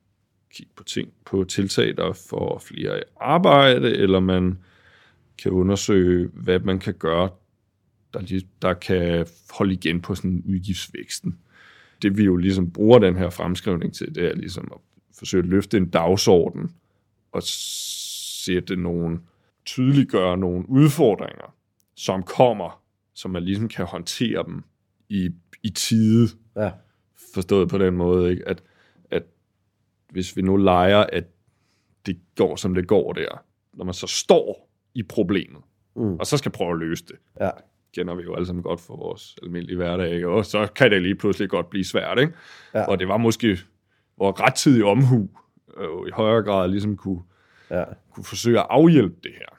kigge 0.53 0.71
på 0.75 0.83
ting 0.83 1.13
på 1.25 1.43
tiltag, 1.43 1.98
der 1.98 2.13
får 2.13 2.59
flere 2.59 3.03
arbejde, 3.19 3.98
eller 3.98 4.19
man 4.19 4.57
kan 5.41 5.51
undersøge, 5.51 6.29
hvad 6.34 6.60
man 6.60 6.79
kan 6.79 6.93
gøre, 6.93 7.29
der, 8.13 8.41
der 8.62 8.74
kan 8.74 9.25
holde 9.51 9.74
igen 9.74 10.01
på 10.01 10.15
sådan 10.15 10.43
udgiftsvæksten. 10.48 11.39
Det 12.01 12.17
vi 12.17 12.24
jo 12.24 12.36
ligesom 12.36 12.72
bruger 12.72 13.00
den 13.00 13.15
her 13.15 13.29
fremskrivning 13.29 13.93
til, 13.93 14.15
det 14.15 14.25
er 14.25 14.36
ligesom 14.36 14.72
at 14.72 14.79
forsøge 15.17 15.43
at 15.43 15.50
løfte 15.50 15.77
en 15.77 15.89
dagsorden 15.89 16.72
og 17.31 17.41
sætte 17.43 18.75
nogle, 18.75 19.19
tydeliggøre 19.65 20.38
nogle 20.38 20.69
udfordringer, 20.69 21.55
som 21.96 22.24
kommer, 22.24 22.84
så 23.13 23.27
man 23.27 23.43
ligesom 23.43 23.67
kan 23.67 23.86
håndtere 23.86 24.43
dem 24.48 24.63
i, 25.10 25.29
i 25.63 25.69
tide, 25.69 26.27
Ja. 26.55 26.72
forstået 27.34 27.69
på 27.69 27.77
den 27.77 27.96
måde, 27.96 28.31
ikke? 28.31 28.48
At, 28.48 28.63
at 29.12 29.24
hvis 30.12 30.38
vi 30.38 30.41
nu 30.41 30.55
leger, 30.55 30.98
at 30.98 31.24
det 32.05 32.19
går, 32.36 32.55
som 32.55 32.74
det 32.74 32.88
går 32.88 33.13
der, 33.13 33.43
når 33.74 33.86
man 33.86 33.93
så 33.93 34.08
står 34.08 34.68
i 34.99 35.03
problemet, 35.03 35.61
Mm. 35.95 36.15
og 36.15 36.25
så 36.27 36.37
skal 36.37 36.51
prøve 36.51 36.71
at 36.73 36.79
løse 36.79 37.05
det, 37.05 37.15
Ja. 37.41 37.49
kender 37.95 38.15
vi 38.15 38.23
jo 38.23 38.35
alle 38.35 38.45
sammen 38.45 38.63
godt 38.63 38.81
for 38.81 38.95
vores 38.97 39.35
almindelige 39.43 39.75
hverdag, 39.75 40.13
ikke? 40.13 40.27
og 40.27 40.45
så 40.45 40.67
kan 40.75 40.91
det 40.91 41.01
lige 41.01 41.15
pludselig 41.15 41.49
godt 41.49 41.69
blive 41.69 41.83
svært. 41.85 42.19
Ikke? 42.19 42.33
Ja. 42.73 42.85
Og 42.85 42.99
det 42.99 43.07
var 43.07 43.17
måske, 43.17 43.57
hvor 44.15 44.41
rettidig 44.41 44.83
omhu 44.83 45.29
øh, 45.77 46.07
i 46.07 46.11
højere 46.13 46.43
grad 46.43 46.69
ligesom 46.69 46.97
kunne, 46.97 47.21
Ja. 47.71 47.83
kunne 48.13 48.23
forsøge 48.23 48.59
at 48.59 48.65
afhjælpe 48.69 49.15
det 49.23 49.31
her. 49.31 49.57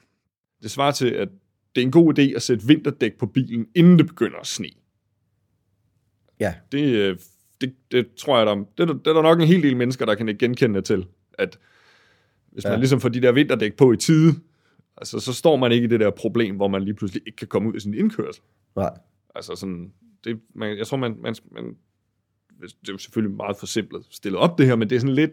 Det 0.63 0.71
svarer 0.71 0.91
til, 0.91 1.09
at 1.09 1.29
det 1.75 1.81
er 1.81 1.85
en 1.85 1.91
god 1.91 2.19
idé 2.19 2.21
at 2.35 2.41
sætte 2.41 2.67
vinterdæk 2.67 3.17
på 3.17 3.25
bilen, 3.25 3.67
inden 3.75 3.97
det 3.99 4.07
begynder 4.07 4.37
at 4.39 4.47
sne. 4.47 4.67
Ja. 6.39 6.53
Det, 6.71 6.83
øh, 6.95 7.17
det, 7.61 7.73
det 7.91 8.15
tror 8.15 8.37
jeg, 8.37 8.45
der, 8.47 8.55
det, 8.55 8.63
er 8.79 8.85
det 8.93 9.07
er 9.07 9.13
der 9.13 9.21
nok 9.21 9.39
en 9.41 9.47
hel 9.47 9.63
del 9.63 9.77
mennesker, 9.77 10.05
der 10.05 10.15
kan 10.15 10.29
ikke 10.29 10.39
genkende 10.39 10.75
det 10.75 10.85
til, 10.85 11.05
at 11.33 11.59
hvis 12.51 12.63
man 12.63 12.73
Ja. 12.73 12.77
ligesom 12.79 12.99
får 13.01 13.09
de 13.09 13.21
der 13.21 13.31
vinterdæk 13.31 13.77
på 13.77 13.91
i 13.91 13.97
tide, 13.97 14.35
altså, 15.01 15.19
så 15.19 15.33
står 15.33 15.55
man 15.55 15.71
ikke 15.71 15.85
i 15.85 15.87
det 15.87 15.99
der 15.99 16.09
problem, 16.09 16.55
hvor 16.55 16.67
man 16.67 16.83
lige 16.83 16.93
pludselig 16.93 17.23
ikke 17.25 17.35
kan 17.35 17.47
komme 17.47 17.69
ud 17.69 17.75
af 17.75 17.81
sin 17.81 17.93
indkørsel. 17.93 18.43
Nej. 18.75 18.97
Altså 19.35 19.55
sådan, 19.55 19.93
det, 20.23 20.39
man, 20.55 20.77
jeg 20.77 20.87
tror, 20.87 20.97
man, 20.97 21.15
man, 21.19 21.35
man, 21.51 21.77
det 22.61 22.89
er 22.89 22.93
jo 22.93 22.97
selvfølgelig 22.97 23.35
meget 23.37 23.57
forsimplet 23.57 24.05
stillet 24.09 24.39
op 24.39 24.57
det 24.57 24.65
her, 24.65 24.75
men 24.75 24.89
det 24.89 24.95
er 24.95 24.99
sådan 24.99 25.15
lidt 25.15 25.31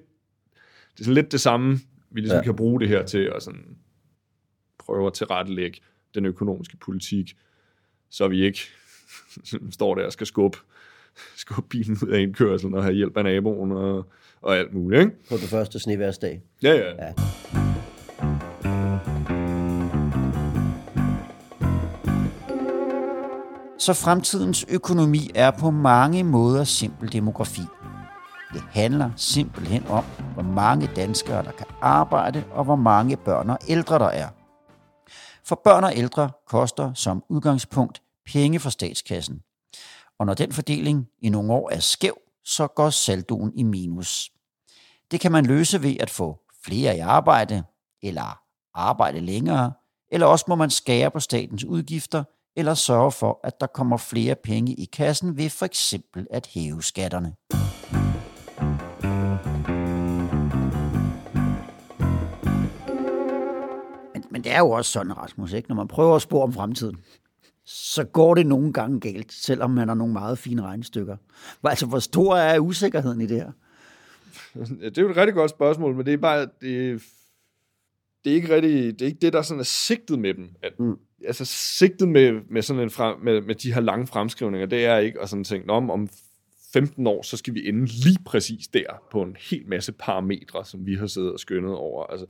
det, 0.93 1.01
er 1.01 1.05
sådan 1.05 1.15
lidt 1.15 1.33
det 1.33 1.41
samme, 1.41 1.79
vi 2.11 2.21
ligesom 2.21 2.35
Ja. 2.35 2.39
ja. 2.39 2.45
kan 2.45 2.57
bruge 2.57 2.81
det 2.81 2.89
her 2.89 3.07
til 3.07 3.33
at 3.37 3.43
sådan 3.43 3.77
prøve 4.79 5.07
at 5.07 5.13
tilrettelægge 5.13 5.81
den 6.15 6.27
økonomiske 6.27 6.77
politik, 6.77 7.37
så 8.11 8.29
vi 8.29 8.45
ikke 8.45 8.61
står 9.71 9.95
der 9.95 10.07
og 10.07 10.13
skal 10.13 10.27
skubbe, 10.27 10.59
skubbe 11.37 11.69
bilen 11.69 11.99
ud 12.03 12.09
af 12.09 12.21
indkørselen 12.21 12.75
og 12.75 12.83
have 12.83 12.95
hjælp 12.95 13.17
af 13.17 13.25
naboen 13.25 13.73
og, 13.73 14.13
og 14.41 14.57
alt 14.59 14.75
muligt, 14.75 15.01
ikke? 15.01 15.13
På 15.29 15.37
den 15.37 15.47
første 15.47 15.79
sneværsdag. 15.79 16.43
Ja, 16.63 16.73
ja. 16.73 17.05
Ja. 17.07 17.13
Så 23.79 23.95
fremtidens 23.95 24.65
økonomi 24.69 25.31
er 25.35 25.51
på 25.51 25.71
mange 25.71 26.25
måder 26.25 26.65
simpel 26.65 27.13
demografi. 27.13 27.63
Det 28.53 28.63
handler 28.71 29.11
simpelthen 29.17 29.87
om, 29.87 30.05
hvor 30.35 30.43
mange 30.43 30.91
danskere, 30.97 31.45
der 31.45 31.53
kan 31.53 31.67
arbejde, 31.81 32.45
og 32.51 32.65
hvor 32.65 32.77
mange 32.77 33.17
børn 33.17 33.51
og 33.51 33.59
ældre 33.69 33.99
der 33.99 34.09
er. 34.09 34.29
For 35.45 35.61
børn 35.65 35.85
og 35.85 35.97
ældre 35.97 36.31
koster 36.47 36.95
som 36.95 37.25
udgangspunkt 37.29 38.03
penge 38.27 38.61
fra 38.61 38.71
statskassen. 38.71 39.43
Og 40.19 40.27
når 40.27 40.35
den 40.35 40.53
fordeling 40.53 41.07
i 41.23 41.29
nogle 41.29 41.53
år 41.53 41.71
er 41.71 41.81
skæv, 41.81 42.19
så 42.45 42.67
går 42.67 42.91
saldoen 42.91 43.53
i 43.55 43.63
minus. 43.63 44.31
Det 45.11 45.21
kan 45.21 45.33
man 45.33 45.47
løse 45.47 45.83
ved 45.83 45.97
at 46.01 46.11
få 46.11 46.39
flere 46.65 46.97
i 46.97 47.01
arbejde, 47.01 47.65
eller 48.03 48.39
arbejde 48.75 49.21
længere, 49.21 49.73
eller 50.13 50.27
også 50.27 50.45
må 50.49 50.55
man 50.55 50.71
skære 50.71 51.11
på 51.11 51.21
statens 51.21 51.65
udgifter, 51.65 52.25
eller 52.59 52.75
sørge 52.75 53.13
for, 53.13 53.41
at 53.45 53.61
der 53.61 53.67
kommer 53.67 53.97
flere 53.97 54.35
penge 54.35 54.75
i 54.75 54.85
kassen 54.85 55.37
ved 55.37 55.51
for 55.51 55.67
eksempel 55.67 56.27
at 56.31 56.47
hæve 56.47 56.83
skatterne. 56.83 57.35
Men, 64.15 64.25
men 64.31 64.45
det 64.45 64.53
er 64.53 64.59
jo 64.59 64.71
også 64.71 64.93
sådan, 64.93 65.17
Rasmus, 65.17 65.53
ikke? 65.53 65.69
når 65.69 65.77
man 65.77 65.89
prøver 65.89 66.17
at 66.17 66.23
spore 66.23 66.43
om 66.43 66.53
fremtiden, 66.53 66.97
så 67.65 68.05
går 68.05 68.35
det 68.35 68.47
nogle 68.47 68.73
gange 68.73 69.01
galt, 69.01 69.33
selvom 69.33 69.71
man 69.71 69.89
har 69.89 69.95
nogle 69.95 70.13
meget 70.13 70.39
fine 70.39 70.63
regnestykker. 70.63 71.17
Altså, 71.65 71.87
hvor 71.87 71.99
stor 71.99 72.37
er 72.37 72.59
usikkerheden 72.59 73.21
i 73.21 73.27
det 73.27 73.37
her? 73.37 73.53
Ja, 74.81 74.89
det 74.89 74.99
er 74.99 75.03
jo 75.03 75.11
et 75.11 75.17
rigtig 75.17 75.35
godt 75.35 75.51
spørgsmål, 75.51 75.95
men 75.95 76.07
det 76.07 76.15
er 76.15 76.19
bare, 76.19 76.41
det, 76.61 77.03
det 78.25 78.31
er 78.31 78.35
ikke 78.35 78.55
rigtig, 78.55 78.93
det 78.93 79.03
er 79.03 79.07
ikke 79.07 79.19
det, 79.21 79.33
der 79.33 79.43
sådan 79.43 79.61
er 79.61 79.65
sigtet 79.65 80.19
med 80.19 80.35
dem. 80.35 80.51
At, 80.63 80.73
Mm. 80.79 80.97
Altså 81.27 81.45
sigtet 81.45 82.09
med, 82.09 82.41
med 82.51 82.63
sådan 82.63 82.83
en 82.83 82.91
frem, 82.91 83.21
med, 83.21 83.41
med 83.41 83.55
de 83.55 83.75
her 83.75 83.81
lange 83.81 84.07
fremskrivninger, 84.07 84.67
det 84.67 84.85
er 84.85 84.99
ikke 84.99 85.21
at 85.21 85.29
sådan 85.29 85.45
tænke, 85.45 85.67
"Nå, 85.67 85.73
om, 85.73 85.91
om 85.91 86.09
15 86.73 87.07
år, 87.07 87.23
så 87.23 87.37
skal 87.37 87.55
vi 87.55 87.69
ende 87.69 87.87
lige 87.87 88.19
præcis 88.27 88.69
der 88.69 88.85
på 89.11 89.23
en 89.23 89.37
hel 89.51 89.63
masse 89.67 89.93
parametre, 89.93 90.65
som 90.65 90.87
vi 90.87 90.95
har 90.95 91.07
siddet 91.07 91.33
og 91.33 91.41
skønnet 91.41 91.75
over. 91.75 92.05
Altså, 92.05 92.27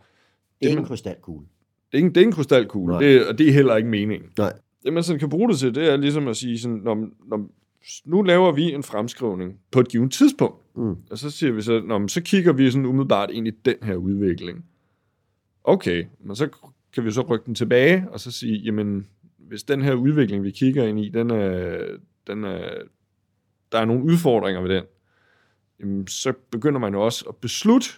Det 0.60 0.66
er 0.66 0.70
ikke 0.70 0.80
en 0.80 0.86
krystalkugle. 0.86 1.46
det 1.92 1.98
er 1.98 1.98
ikke, 1.98 2.08
det 2.08 2.16
er 2.16 2.20
ikke 2.20 2.28
en 2.28 2.32
krystalkugle, 2.34 2.92
Nej. 2.92 3.02
det, 3.02 3.26
og 3.26 3.38
det 3.38 3.48
er 3.48 3.52
heller 3.52 3.76
ikke 3.76 3.88
meningen. 3.88 4.28
Nej. 4.38 4.52
Det, 4.84 4.92
man 4.92 5.02
sådan 5.02 5.18
kan 5.20 5.28
bruge 5.28 5.48
det 5.50 5.58
til, 5.58 5.74
det 5.74 5.92
er 5.92 5.96
ligesom 5.96 6.28
at 6.28 6.36
sige, 6.36 6.58
sådan, 6.58 6.76
når, 6.76 7.08
når, 7.28 7.48
nu 8.04 8.22
laver 8.22 8.52
vi 8.52 8.72
en 8.72 8.82
fremskrivning 8.82 9.58
på 9.70 9.80
et 9.80 9.88
givet 9.88 10.12
tidspunkt, 10.12 10.56
Mm. 10.76 10.96
og 11.10 11.18
så 11.18 11.30
siger 11.30 11.52
vi 11.52 11.62
så, 11.62 11.80
Nå, 11.80 11.98
men 11.98 12.08
så 12.08 12.22
kigger 12.22 12.52
vi 12.52 12.70
sådan 12.70 12.86
umiddelbart 12.86 13.30
ind 13.30 13.48
i 13.48 13.50
den 13.50 13.74
her 13.82 13.94
udvikling. 13.94 14.64
Okay, 15.64 16.04
men 16.24 16.36
så 16.36 16.48
kan 16.92 17.04
vi 17.04 17.10
så 17.10 17.20
rykke 17.22 17.46
den 17.46 17.54
tilbage, 17.54 18.06
og 18.10 18.20
så 18.20 18.30
sige, 18.30 18.56
jamen, 18.58 19.06
hvis 19.38 19.62
den 19.62 19.82
her 19.82 19.94
udvikling, 19.94 20.44
vi 20.44 20.50
kigger 20.50 20.84
ind 20.84 21.00
i, 21.00 21.08
den 21.08 21.30
er, 21.30 21.78
den 22.26 22.44
er, 22.44 22.70
der 23.72 23.78
er 23.78 23.84
nogle 23.84 24.04
udfordringer 24.04 24.60
ved 24.62 24.70
den, 24.76 24.84
jamen, 25.80 26.06
så 26.06 26.32
begynder 26.50 26.78
man 26.80 26.92
jo 26.94 27.04
også 27.04 27.24
at 27.28 27.36
beslutte 27.36 27.88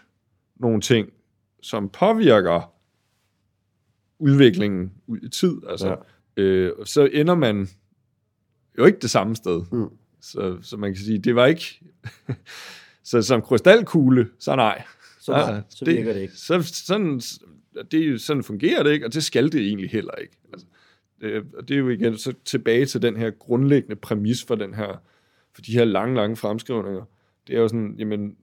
nogle 0.56 0.80
ting, 0.80 1.09
som 1.62 1.88
påvirker 1.88 2.73
udviklingen 4.18 4.92
ud 5.06 5.18
i 5.23 5.28
tid. 5.28 5.56
Altså, 5.68 5.97
Ja. 6.37 6.42
øh, 6.42 6.73
og 6.78 6.88
så 6.88 7.09
ender 7.12 7.35
man 7.35 7.68
jo 8.78 8.85
ikke 8.85 8.99
det 8.99 9.11
samme 9.11 9.37
sted. 9.37 9.62
Mm. 9.73 9.88
Så, 10.20 10.59
så 10.62 10.76
man 10.76 10.94
kan 10.94 11.04
sige, 11.04 11.18
det 11.18 11.35
var 11.35 11.47
ikke... 11.47 11.80
så 13.04 13.23
som 13.23 13.42
krystalkugle, 13.42 14.28
så 14.38 14.56
nej. 14.56 14.82
Så, 15.20 15.32
nej, 15.32 15.62
så 15.68 15.85
virker 15.85 16.12
det 16.12 16.20
ikke. 16.20 16.35
Så, 16.35 16.62
sådan, 16.62 17.20
det, 17.91 18.21
sådan 18.21 18.43
fungerer 18.43 18.83
det 18.83 18.93
ikke, 18.93 19.07
og 19.07 19.15
det 19.15 19.25
skal 19.25 19.53
det 19.53 19.61
egentlig 19.61 19.91
heller 19.91 20.15
ikke. 20.15 20.37
Altså, 20.53 20.67
det, 21.21 21.47
og 21.55 21.69
det 21.69 21.75
er 21.75 21.79
jo 21.79 21.89
igen 21.89 22.17
så 22.19 22.35
tilbage 22.45 22.87
til 22.87 23.03
den 23.03 23.17
her 23.17 23.31
grundlæggende 23.31 23.97
præmis 23.97 24.45
for, 24.45 24.55
den 24.55 24.75
her, 24.75 25.03
for 25.55 25.62
de 25.62 25.73
her 25.73 25.85
lange, 25.85 26.15
lange 26.17 26.37
fremskrivninger. 26.37 27.05
Det 27.47 27.57
er 27.57 27.61
jo 27.61 27.69
sådan, 27.69 27.95
jamen, 27.99 28.37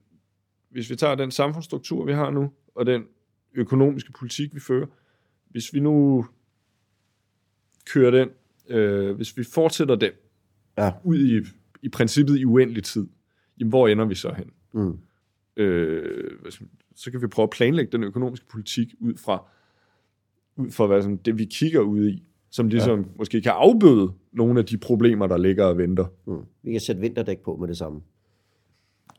hvis 0.70 0.90
vi 0.90 0.96
tager 0.96 1.14
den 1.14 1.30
samfundsstruktur, 1.30 2.04
vi 2.04 2.12
har 2.12 2.30
nu, 2.30 2.52
og 2.74 2.86
den 2.86 3.04
økonomiske 3.54 4.12
politik, 4.18 4.54
vi 4.54 4.60
fører, 4.60 4.86
hvis 5.50 5.74
vi 5.74 5.80
nu 5.80 6.26
kører 7.86 8.10
den, 8.10 8.28
øh, 8.68 9.16
hvis 9.16 9.36
vi 9.36 9.44
fortsætter 9.44 9.94
den 9.94 10.10
Ja. 10.78 10.92
ud 11.04 11.18
i, 11.18 11.40
i 11.82 11.88
princippet 11.88 12.38
i 12.38 12.44
uendelig 12.44 12.84
tid, 12.84 13.06
jamen, 13.60 13.68
hvor 13.68 13.88
ender 13.88 14.04
vi 14.04 14.14
så 14.14 14.32
hen? 14.36 14.50
Mm. 14.72 14.98
øh, 15.56 16.40
hvad 16.40 16.50
skal 16.50 16.64
man- 16.64 16.70
så 16.98 17.10
kan 17.10 17.22
vi 17.22 17.26
prøve 17.26 17.44
at 17.44 17.50
planlægge 17.50 17.92
den 17.92 18.04
økonomiske 18.04 18.46
politik 18.46 18.94
ud 19.00 19.14
fra, 19.16 19.48
ud 20.56 20.70
fra 20.70 20.86
hvad 20.86 21.02
sådan, 21.02 21.16
det, 21.16 21.38
vi 21.38 21.44
kigger 21.44 21.80
ud 21.80 22.08
i, 22.08 22.22
som 22.50 22.68
ligesom 22.68 23.00
ja. 23.00 23.06
måske 23.18 23.40
kan 23.40 23.52
afbøde 23.52 24.12
nogle 24.32 24.60
af 24.60 24.66
de 24.66 24.78
problemer, 24.78 25.26
der 25.26 25.36
ligger 25.36 25.64
og 25.64 25.78
venter. 25.78 26.06
Mm. 26.26 26.44
Vi 26.62 26.72
kan 26.72 26.80
sætte 26.80 27.00
vinterdæk 27.00 27.38
på 27.38 27.56
med 27.56 27.68
det 27.68 27.76
samme. 27.76 28.00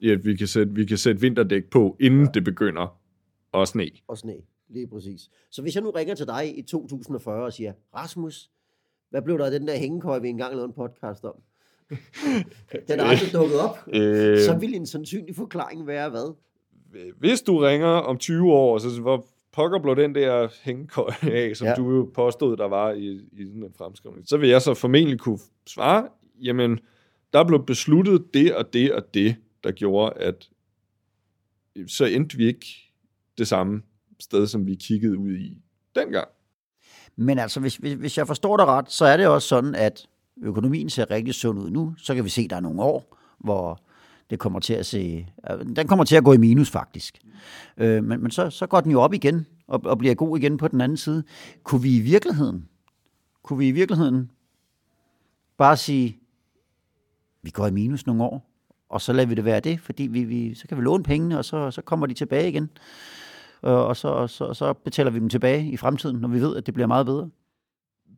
At 0.03 0.25
vi 0.25 0.35
kan 0.35 0.47
sætte, 0.47 0.73
vi 0.73 0.85
kan 0.85 0.97
sætte 0.97 1.21
vinterdæk 1.21 1.65
på, 1.65 1.97
inden 1.99 2.25
ja. 2.25 2.31
det 2.33 2.43
begynder 2.43 2.99
at 3.53 3.67
sne. 3.67 3.89
Og 4.07 4.17
sne, 4.17 4.35
lige 4.69 4.87
præcis. 4.87 5.29
Så 5.51 5.61
hvis 5.61 5.75
jeg 5.75 5.83
nu 5.83 5.89
ringer 5.89 6.15
til 6.15 6.27
dig 6.27 6.57
i 6.57 6.61
2040 6.61 7.45
og 7.45 7.53
siger, 7.53 7.73
Rasmus, 7.95 8.51
hvad 9.09 9.21
blev 9.21 9.37
der 9.37 9.45
af 9.45 9.51
den 9.51 9.67
der 9.67 9.77
hængekøj, 9.77 10.19
vi 10.19 10.29
engang 10.29 10.51
lavede 10.51 10.65
en 10.65 10.73
podcast 10.73 11.25
om? 11.25 11.35
Den 12.87 12.99
er 12.99 13.03
aldrig 13.03 13.33
dukket 13.33 13.59
op. 13.59 13.77
Øh, 13.93 14.39
Så 14.39 14.57
vil 14.59 14.75
en 14.75 14.85
sandsynlig 14.85 15.35
forklaring 15.35 15.87
være 15.87 16.09
hvad? 16.09 16.35
Hvis 17.17 17.41
du 17.41 17.57
ringer 17.57 17.87
om 17.87 18.17
20 18.17 18.53
år, 18.53 18.77
så 18.77 19.01
hvor 19.01 19.25
pokker 19.51 19.79
blev 19.79 19.95
den 19.95 20.15
der 20.15 20.47
hængekøj 20.63 21.11
af, 21.21 21.55
som 21.55 21.65
Ja. 21.65 21.69
ja. 21.69 21.75
du 21.75 21.91
jo 21.91 22.11
påstod, 22.13 22.57
der 22.57 22.67
var 22.67 22.91
i, 22.91 23.21
i 23.31 23.45
sådan 23.45 23.63
en 23.63 23.73
fremskrivning, 23.77 24.27
så 24.27 24.37
vil 24.37 24.49
jeg 24.49 24.61
så 24.61 24.73
formentlig 24.73 25.19
kunne 25.19 25.39
svare, 25.67 26.07
jamen, 26.41 26.79
der 27.33 27.43
blev 27.43 27.65
besluttet 27.65 28.33
det 28.33 28.55
og 28.55 28.73
det 28.73 28.93
og 28.93 29.13
det, 29.13 29.35
der 29.63 29.71
gjorde, 29.71 30.13
at 30.15 30.49
så 31.87 32.05
endte 32.05 32.37
vi 32.37 32.45
ikke 32.47 32.65
det 33.37 33.47
samme 33.47 33.81
sted, 34.19 34.47
som 34.47 34.65
vi 34.65 34.75
kiggede 34.75 35.17
ud 35.17 35.31
i 35.31 35.57
dengang. 35.95 36.27
Men 37.15 37.39
altså, 37.39 37.59
hvis, 37.59 37.75
hvis, 37.75 37.93
hvis 37.93 38.17
jeg 38.17 38.27
forstår 38.27 38.57
dig 38.57 38.65
ret, 38.65 38.91
så 38.91 39.05
er 39.05 39.17
det 39.17 39.27
også 39.27 39.47
sådan, 39.47 39.75
at 39.75 40.07
økonomien 40.43 40.89
ser 40.89 41.11
rigtig 41.11 41.33
sund 41.33 41.59
ud 41.59 41.69
nu. 41.69 41.93
Så 41.97 42.15
kan 42.15 42.23
vi 42.23 42.29
se, 42.29 42.41
at 42.41 42.49
der 42.49 42.55
er 42.55 42.59
nogle 42.59 42.81
år, 42.81 43.17
hvor 43.39 43.81
det 44.29 44.39
kommer 44.39 44.59
til 44.59 44.73
at 44.73 44.85
se, 44.85 45.27
øh, 45.51 45.65
den 45.75 45.87
kommer 45.87 46.05
til 46.05 46.15
at 46.15 46.23
gå 46.23 46.33
i 46.33 46.37
minus 46.37 46.69
faktisk. 46.69 47.19
Øh, 47.77 48.03
men 48.03 48.21
men 48.21 48.31
så, 48.31 48.49
så 48.49 48.67
går 48.67 48.81
den 48.81 48.91
jo 48.91 49.01
op 49.01 49.13
igen, 49.13 49.45
og, 49.67 49.81
og 49.85 49.97
bliver 49.97 50.15
god 50.15 50.37
igen 50.37 50.57
på 50.57 50.67
den 50.67 50.81
anden 50.81 50.97
side. 50.97 51.23
Kunne 51.63 51.81
vi 51.81 51.97
i 51.97 51.99
virkeligheden, 51.99 52.69
kunne 53.43 53.59
vi 53.59 53.67
i 53.67 53.71
virkeligheden 53.71 54.31
bare 55.57 55.77
sige, 55.77 56.19
vi 57.41 57.49
går 57.49 57.67
i 57.67 57.71
minus 57.71 58.07
nogle 58.07 58.23
år, 58.23 58.49
og 58.89 59.01
så 59.01 59.13
lader 59.13 59.27
vi 59.27 59.35
det 59.35 59.45
være 59.45 59.59
det, 59.59 59.79
fordi 59.79 60.03
vi, 60.03 60.23
vi, 60.23 60.53
så 60.53 60.67
kan 60.67 60.77
vi 60.77 60.83
låne 60.83 61.03
pengene, 61.03 61.37
og 61.37 61.45
så, 61.45 61.71
så 61.71 61.81
kommer 61.81 62.05
de 62.05 62.13
tilbage 62.13 62.49
igen. 62.49 62.69
Øh, 63.65 63.71
og 63.71 63.97
så, 63.97 64.07
og 64.07 64.29
så, 64.29 64.43
og 64.45 64.55
så 64.55 64.73
betaler 64.73 65.11
vi 65.11 65.19
dem 65.19 65.29
tilbage 65.29 65.71
i 65.71 65.77
fremtiden, 65.77 66.17
når 66.17 66.27
vi 66.27 66.41
ved, 66.41 66.55
at 66.55 66.65
det 66.65 66.73
bliver 66.73 66.87
meget 66.87 67.05
bedre. 67.05 67.29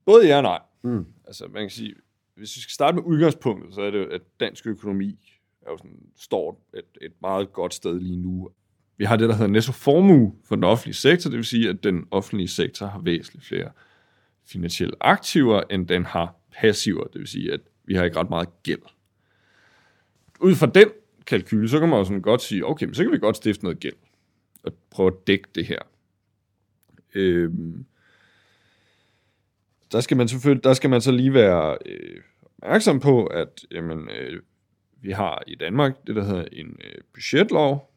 Både 0.05 0.27
ja 0.27 0.37
og 0.37 0.43
nej. 0.43 0.59
Mm. 0.83 1.05
Altså, 1.27 1.47
man 1.53 1.63
kan 1.63 1.69
sige, 1.69 1.93
hvis 2.35 2.55
vi 2.55 2.61
skal 2.61 2.73
starte 2.73 2.95
med 2.95 3.03
udgangspunktet, 3.03 3.73
så 3.75 3.81
er 3.81 3.91
det 3.91 3.99
jo, 3.99 4.05
at 4.05 4.21
dansk 4.39 4.67
økonomi 4.67 5.19
er 5.61 5.71
jo 5.71 5.77
sådan, 5.77 5.99
står 6.17 6.67
et, 6.73 6.85
et 7.01 7.13
meget 7.21 7.53
godt 7.53 7.73
sted 7.73 7.99
lige 7.99 8.17
nu. 8.17 8.49
Vi 8.97 9.05
har 9.05 9.15
det, 9.15 9.29
der 9.29 9.35
hedder 9.35 9.51
nettoformue 9.51 10.35
for 10.43 10.55
den 10.55 10.63
offentlige 10.63 10.95
sektor, 10.95 11.29
det 11.29 11.37
vil 11.37 11.45
sige, 11.45 11.69
at 11.69 11.83
den 11.83 12.07
offentlige 12.11 12.47
sektor 12.47 12.85
har 12.85 12.99
væsentligt 12.99 13.45
flere 13.45 13.71
finansielle 14.45 14.95
aktiver, 15.01 15.63
end 15.69 15.87
den 15.87 16.05
har 16.05 16.35
passiver, 16.51 17.03
det 17.03 17.19
vil 17.19 17.27
sige, 17.27 17.53
at 17.53 17.59
vi 17.85 17.95
har 17.95 18.03
ikke 18.03 18.19
ret 18.19 18.29
meget 18.29 18.63
gæld. 18.63 18.81
Ud 20.39 20.55
fra 20.55 20.65
den 20.65 20.89
kalkyl, 21.25 21.67
så 21.67 21.79
kan 21.79 21.89
man 21.89 21.97
jo 21.97 22.03
sådan 22.03 22.21
godt 22.21 22.41
sige, 22.41 22.65
okay, 22.65 22.85
men 22.85 22.95
så 22.95 23.03
kan 23.03 23.11
vi 23.11 23.17
godt 23.17 23.37
stifte 23.37 23.63
noget 23.63 23.79
gæld 23.79 23.95
og 24.63 24.73
prøve 24.89 25.07
at 25.07 25.27
dække 25.27 25.49
det 25.55 25.65
her. 25.65 25.79
Øhm, 27.15 27.85
der 29.91 29.99
skal 29.99 30.17
man 30.17 30.27
selvfølgelig, 30.27 30.63
der 30.63 30.73
skal 30.73 30.89
man 30.89 31.01
så 31.01 31.11
lige 31.11 31.33
være 31.33 31.77
øh, 31.85 32.21
opmærksom 32.61 32.99
på, 32.99 33.25
at 33.25 33.65
jamen, 33.71 34.09
øh, 34.09 34.41
vi 35.01 35.11
har 35.11 35.43
i 35.47 35.55
Danmark 35.55 36.07
det, 36.07 36.15
der 36.15 36.23
hedder 36.23 36.45
en 36.51 36.77
øh, 36.83 37.01
budgetlov, 37.13 37.93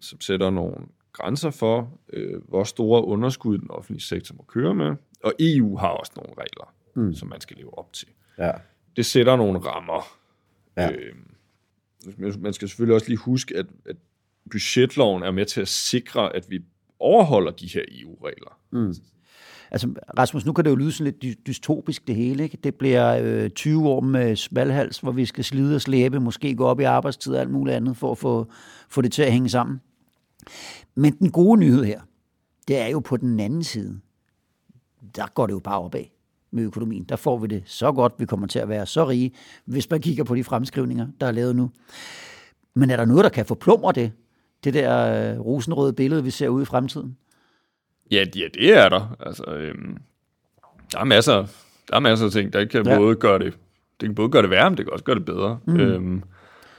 som 0.00 0.20
sætter 0.20 0.50
nogle 0.50 0.76
grænser 1.12 1.50
for, 1.50 1.98
øh, 2.12 2.42
hvor 2.48 2.64
store 2.64 3.04
underskud 3.04 3.58
den 3.58 3.70
offentlige 3.70 4.02
sektor 4.02 4.34
må 4.34 4.44
køre 4.48 4.74
med. 4.74 4.96
Og 5.24 5.32
EU 5.40 5.76
har 5.76 5.88
også 5.88 6.12
nogle 6.16 6.32
regler, 6.38 6.74
mm. 6.94 7.14
som 7.14 7.28
man 7.28 7.40
skal 7.40 7.56
leve 7.56 7.78
op 7.78 7.92
til. 7.92 8.08
Ja. 8.38 8.52
Det 8.96 9.06
sætter 9.06 9.36
nogle 9.36 9.58
rammer. 9.58 10.02
Ja. 10.76 10.92
Øh, 10.92 11.14
man 12.38 12.52
skal 12.52 12.68
selvfølgelig 12.68 12.94
også 12.94 13.08
lige 13.08 13.18
huske, 13.18 13.56
at, 13.56 13.66
at 13.86 13.96
budgetloven 14.50 15.22
er 15.22 15.30
med 15.30 15.44
til 15.44 15.60
at 15.60 15.68
sikre, 15.68 16.36
at 16.36 16.50
vi 16.50 16.64
overholder 16.98 17.50
de 17.50 17.66
her 17.66 17.84
EU-regler. 17.88 18.60
Mm. 18.70 18.94
Altså, 19.70 19.88
Rasmus, 20.18 20.46
nu 20.46 20.52
kan 20.52 20.64
det 20.64 20.70
jo 20.70 20.76
lyde 20.76 20.92
sådan 20.92 21.14
lidt 21.20 21.46
dystopisk 21.46 22.06
det 22.06 22.14
hele. 22.14 22.42
Ikke? 22.42 22.58
Det 22.64 22.74
bliver 22.74 23.18
øh, 23.22 23.50
20 23.50 23.88
år 23.88 24.00
med 24.00 24.36
smalhals, 24.36 24.98
hvor 24.98 25.12
vi 25.12 25.24
skal 25.24 25.44
slide 25.44 25.74
og 25.74 25.80
slæbe, 25.80 26.20
måske 26.20 26.54
gå 26.54 26.64
op 26.64 26.80
i 26.80 26.84
arbejdstid 26.84 27.34
og 27.34 27.40
alt 27.40 27.50
muligt 27.50 27.76
andet, 27.76 27.96
for 27.96 28.10
at 28.10 28.18
få, 28.18 28.46
få 28.88 29.02
det 29.02 29.12
til 29.12 29.22
at 29.22 29.32
hænge 29.32 29.48
sammen. 29.48 29.80
Men 30.94 31.12
den 31.12 31.30
gode 31.30 31.60
nyhed 31.60 31.84
her, 31.84 32.00
det 32.68 32.78
er 32.78 32.86
jo 32.86 33.00
på 33.00 33.16
den 33.16 33.40
anden 33.40 33.64
side. 33.64 34.00
Der 35.16 35.26
går 35.34 35.46
det 35.46 35.52
jo 35.52 35.58
bare 35.58 35.80
opad 35.80 36.04
med 36.50 36.64
økonomien. 36.64 37.04
Der 37.04 37.16
får 37.16 37.38
vi 37.38 37.46
det 37.46 37.62
så 37.66 37.92
godt, 37.92 38.14
vi 38.18 38.26
kommer 38.26 38.46
til 38.46 38.58
at 38.58 38.68
være 38.68 38.86
så 38.86 39.08
rige, 39.08 39.32
hvis 39.64 39.90
man 39.90 40.00
kigger 40.00 40.24
på 40.24 40.34
de 40.34 40.44
fremskrivninger, 40.44 41.06
der 41.20 41.26
er 41.26 41.32
lavet 41.32 41.56
nu. 41.56 41.70
Men 42.74 42.90
er 42.90 42.96
der 42.96 43.04
noget, 43.04 43.24
der 43.24 43.30
kan 43.30 43.46
forplumre 43.46 43.92
det? 43.92 44.12
Det 44.64 44.74
der 44.74 45.32
øh, 45.34 45.40
rosenrøde 45.40 45.92
billede, 45.92 46.24
vi 46.24 46.30
ser 46.30 46.48
ude 46.48 46.62
i 46.62 46.66
fremtiden? 46.66 47.16
Ja, 48.10 48.24
ja 48.36 48.48
det 48.54 48.76
er 48.76 48.88
der. 48.88 49.16
Altså, 49.20 49.44
øhm, 49.44 49.98
der, 50.92 50.98
er 50.98 51.04
masser, 51.04 51.46
der 51.88 51.96
er 51.96 52.00
masser 52.00 52.26
af 52.26 52.32
ting, 52.32 52.52
der 52.52 52.64
kan 52.64 52.86
ja. 52.86 52.96
både 52.96 53.16
gøre 53.16 53.38
det, 53.38 53.58
det 54.00 54.06
kan 54.08 54.14
både 54.14 54.28
gøre 54.28 54.42
det 54.42 54.50
værre, 54.50 54.70
men 54.70 54.76
det 54.76 54.86
kan 54.86 54.92
også 54.92 55.04
gøre 55.04 55.16
det 55.16 55.24
bedre. 55.24 55.60
Mm. 55.66 55.80
Øhm, 55.80 56.22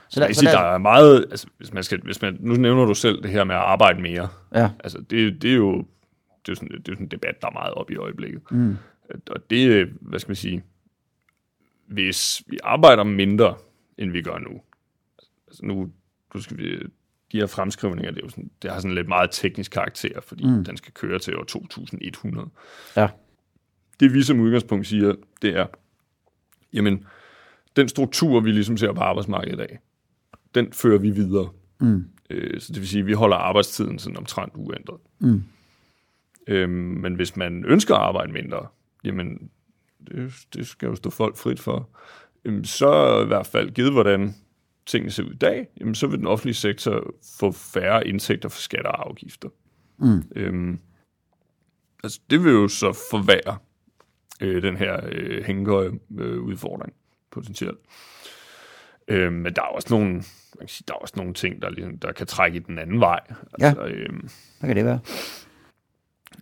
så 0.08 0.20
der, 0.20 0.26
jeg 0.26 0.36
sige, 0.36 0.50
der, 0.50 0.58
der 0.58 0.66
er 0.66 0.78
meget, 0.78 1.26
altså, 1.30 1.46
hvis 1.58 1.72
man 1.72 1.82
skal, 1.82 2.00
hvis 2.00 2.22
man, 2.22 2.36
nu 2.40 2.54
nævner 2.54 2.84
du 2.84 2.94
selv 2.94 3.22
det 3.22 3.30
her 3.30 3.44
med 3.44 3.54
at 3.54 3.60
arbejde 3.60 4.02
mere. 4.02 4.28
Ja. 4.54 4.70
Altså, 4.84 4.98
det, 5.10 5.42
det 5.42 5.50
er 5.50 5.56
jo, 5.56 5.84
det 6.46 6.52
er 6.52 6.56
sådan, 6.56 6.68
det 6.68 6.88
er 6.88 6.92
sådan 6.92 7.06
en 7.06 7.10
debat, 7.10 7.42
der 7.42 7.48
er 7.48 7.52
meget 7.52 7.74
op 7.74 7.90
i 7.90 7.96
øjeblikket. 7.96 8.40
Mm. 8.50 8.76
Og 9.30 9.50
det, 9.50 9.88
hvad 10.00 10.18
skal 10.18 10.30
man 10.30 10.36
sige, 10.36 10.62
hvis 11.86 12.42
vi 12.46 12.58
arbejder 12.64 13.04
mindre, 13.04 13.54
end 13.98 14.10
vi 14.10 14.22
gør 14.22 14.38
nu, 14.38 14.60
altså 15.46 15.64
nu, 15.64 15.90
nu 16.34 16.40
skal 16.40 16.58
vi, 16.58 16.78
de 17.32 17.38
her 17.38 17.46
fremskrivninger, 17.46 18.10
det, 18.10 18.20
er 18.20 18.24
jo 18.24 18.30
sådan, 18.30 18.50
det 18.62 18.70
har 18.70 18.80
sådan 18.80 18.94
lidt 18.94 19.08
meget 19.08 19.30
teknisk 19.32 19.70
karakter, 19.72 20.20
fordi 20.20 20.46
mm. 20.46 20.64
den 20.64 20.76
skal 20.76 20.92
køre 20.92 21.18
til 21.18 21.36
år 21.36 21.44
2100. 21.44 22.48
Ja. 22.96 23.08
Det 24.00 24.14
vi 24.14 24.22
som 24.22 24.40
udgangspunkt 24.40 24.86
siger, 24.86 25.14
det 25.42 25.56
er, 25.56 25.66
jamen, 26.72 27.04
den 27.76 27.88
struktur, 27.88 28.40
vi 28.40 28.52
ligesom 28.52 28.76
ser 28.76 28.92
på 28.92 29.00
arbejdsmarkedet 29.00 29.54
i 29.54 29.56
dag, 29.56 29.78
den 30.54 30.72
fører 30.72 30.98
vi 30.98 31.10
videre. 31.10 31.48
Mm. 31.80 32.04
Øh, 32.30 32.60
så 32.60 32.72
det 32.72 32.80
vil 32.80 32.88
sige, 32.88 33.00
at 33.00 33.06
vi 33.06 33.12
holder 33.12 33.36
arbejdstiden 33.36 33.98
sådan 33.98 34.16
omtrent 34.16 34.52
uændret. 34.56 35.00
Mm. 35.18 35.42
Øhm, 36.46 36.72
men 36.72 37.14
hvis 37.14 37.36
man 37.36 37.64
ønsker 37.64 37.94
at 37.94 38.00
arbejde 38.00 38.32
mindre, 38.32 38.66
jamen, 39.04 39.50
det, 40.08 40.32
det 40.54 40.66
skal 40.66 40.86
jo 40.86 40.94
stå 40.94 41.10
folk 41.10 41.36
frit 41.36 41.60
for, 41.60 41.88
jamen, 42.44 42.64
så 42.64 43.22
i 43.22 43.26
hvert 43.26 43.46
fald 43.46 43.70
givet, 43.70 43.92
hvordan 43.92 44.34
tingene 44.90 45.10
ser 45.10 45.22
ud 45.22 45.30
i 45.30 45.36
dag, 45.36 45.68
jamen, 45.80 45.94
så 45.94 46.06
vil 46.06 46.18
den 46.18 46.26
offentlige 46.26 46.54
sektor 46.54 47.14
få 47.38 47.52
færre 47.52 48.06
indtægter 48.06 48.48
for 48.48 48.60
skatter 48.60 48.90
og 48.90 49.08
afgifter. 49.08 49.48
Mm. 49.98 50.22
Øhm, 50.36 50.78
altså, 52.04 52.20
det 52.30 52.44
vil 52.44 52.52
jo 52.52 52.68
så 52.68 52.92
forvære 53.10 53.58
øh, 54.40 54.62
den 54.62 54.76
her 54.76 55.00
øh, 55.12 55.44
hængekøje 55.44 55.90
øh, 56.18 56.42
udfordring 56.42 56.92
potentielt. 57.30 57.78
Øhm, 59.08 59.32
men 59.32 59.54
der 59.54 59.62
er 59.62 59.66
også 59.66 59.88
nogle, 59.90 60.08
man 60.12 60.24
kan 60.60 60.68
sige, 60.68 60.84
der 60.88 60.94
er 60.94 60.98
også 60.98 61.14
nogle 61.16 61.34
ting, 61.34 61.62
der, 61.62 61.70
ligesom, 61.70 61.98
der 61.98 62.12
kan 62.12 62.26
trække 62.26 62.56
i 62.56 62.60
den 62.60 62.78
anden 62.78 63.00
vej. 63.00 63.20
Altså, 63.52 63.82
ja, 63.82 63.88
øhm, 63.88 64.28
hvad 64.60 64.68
kan 64.68 64.76
det 64.76 64.84
være? 64.84 65.00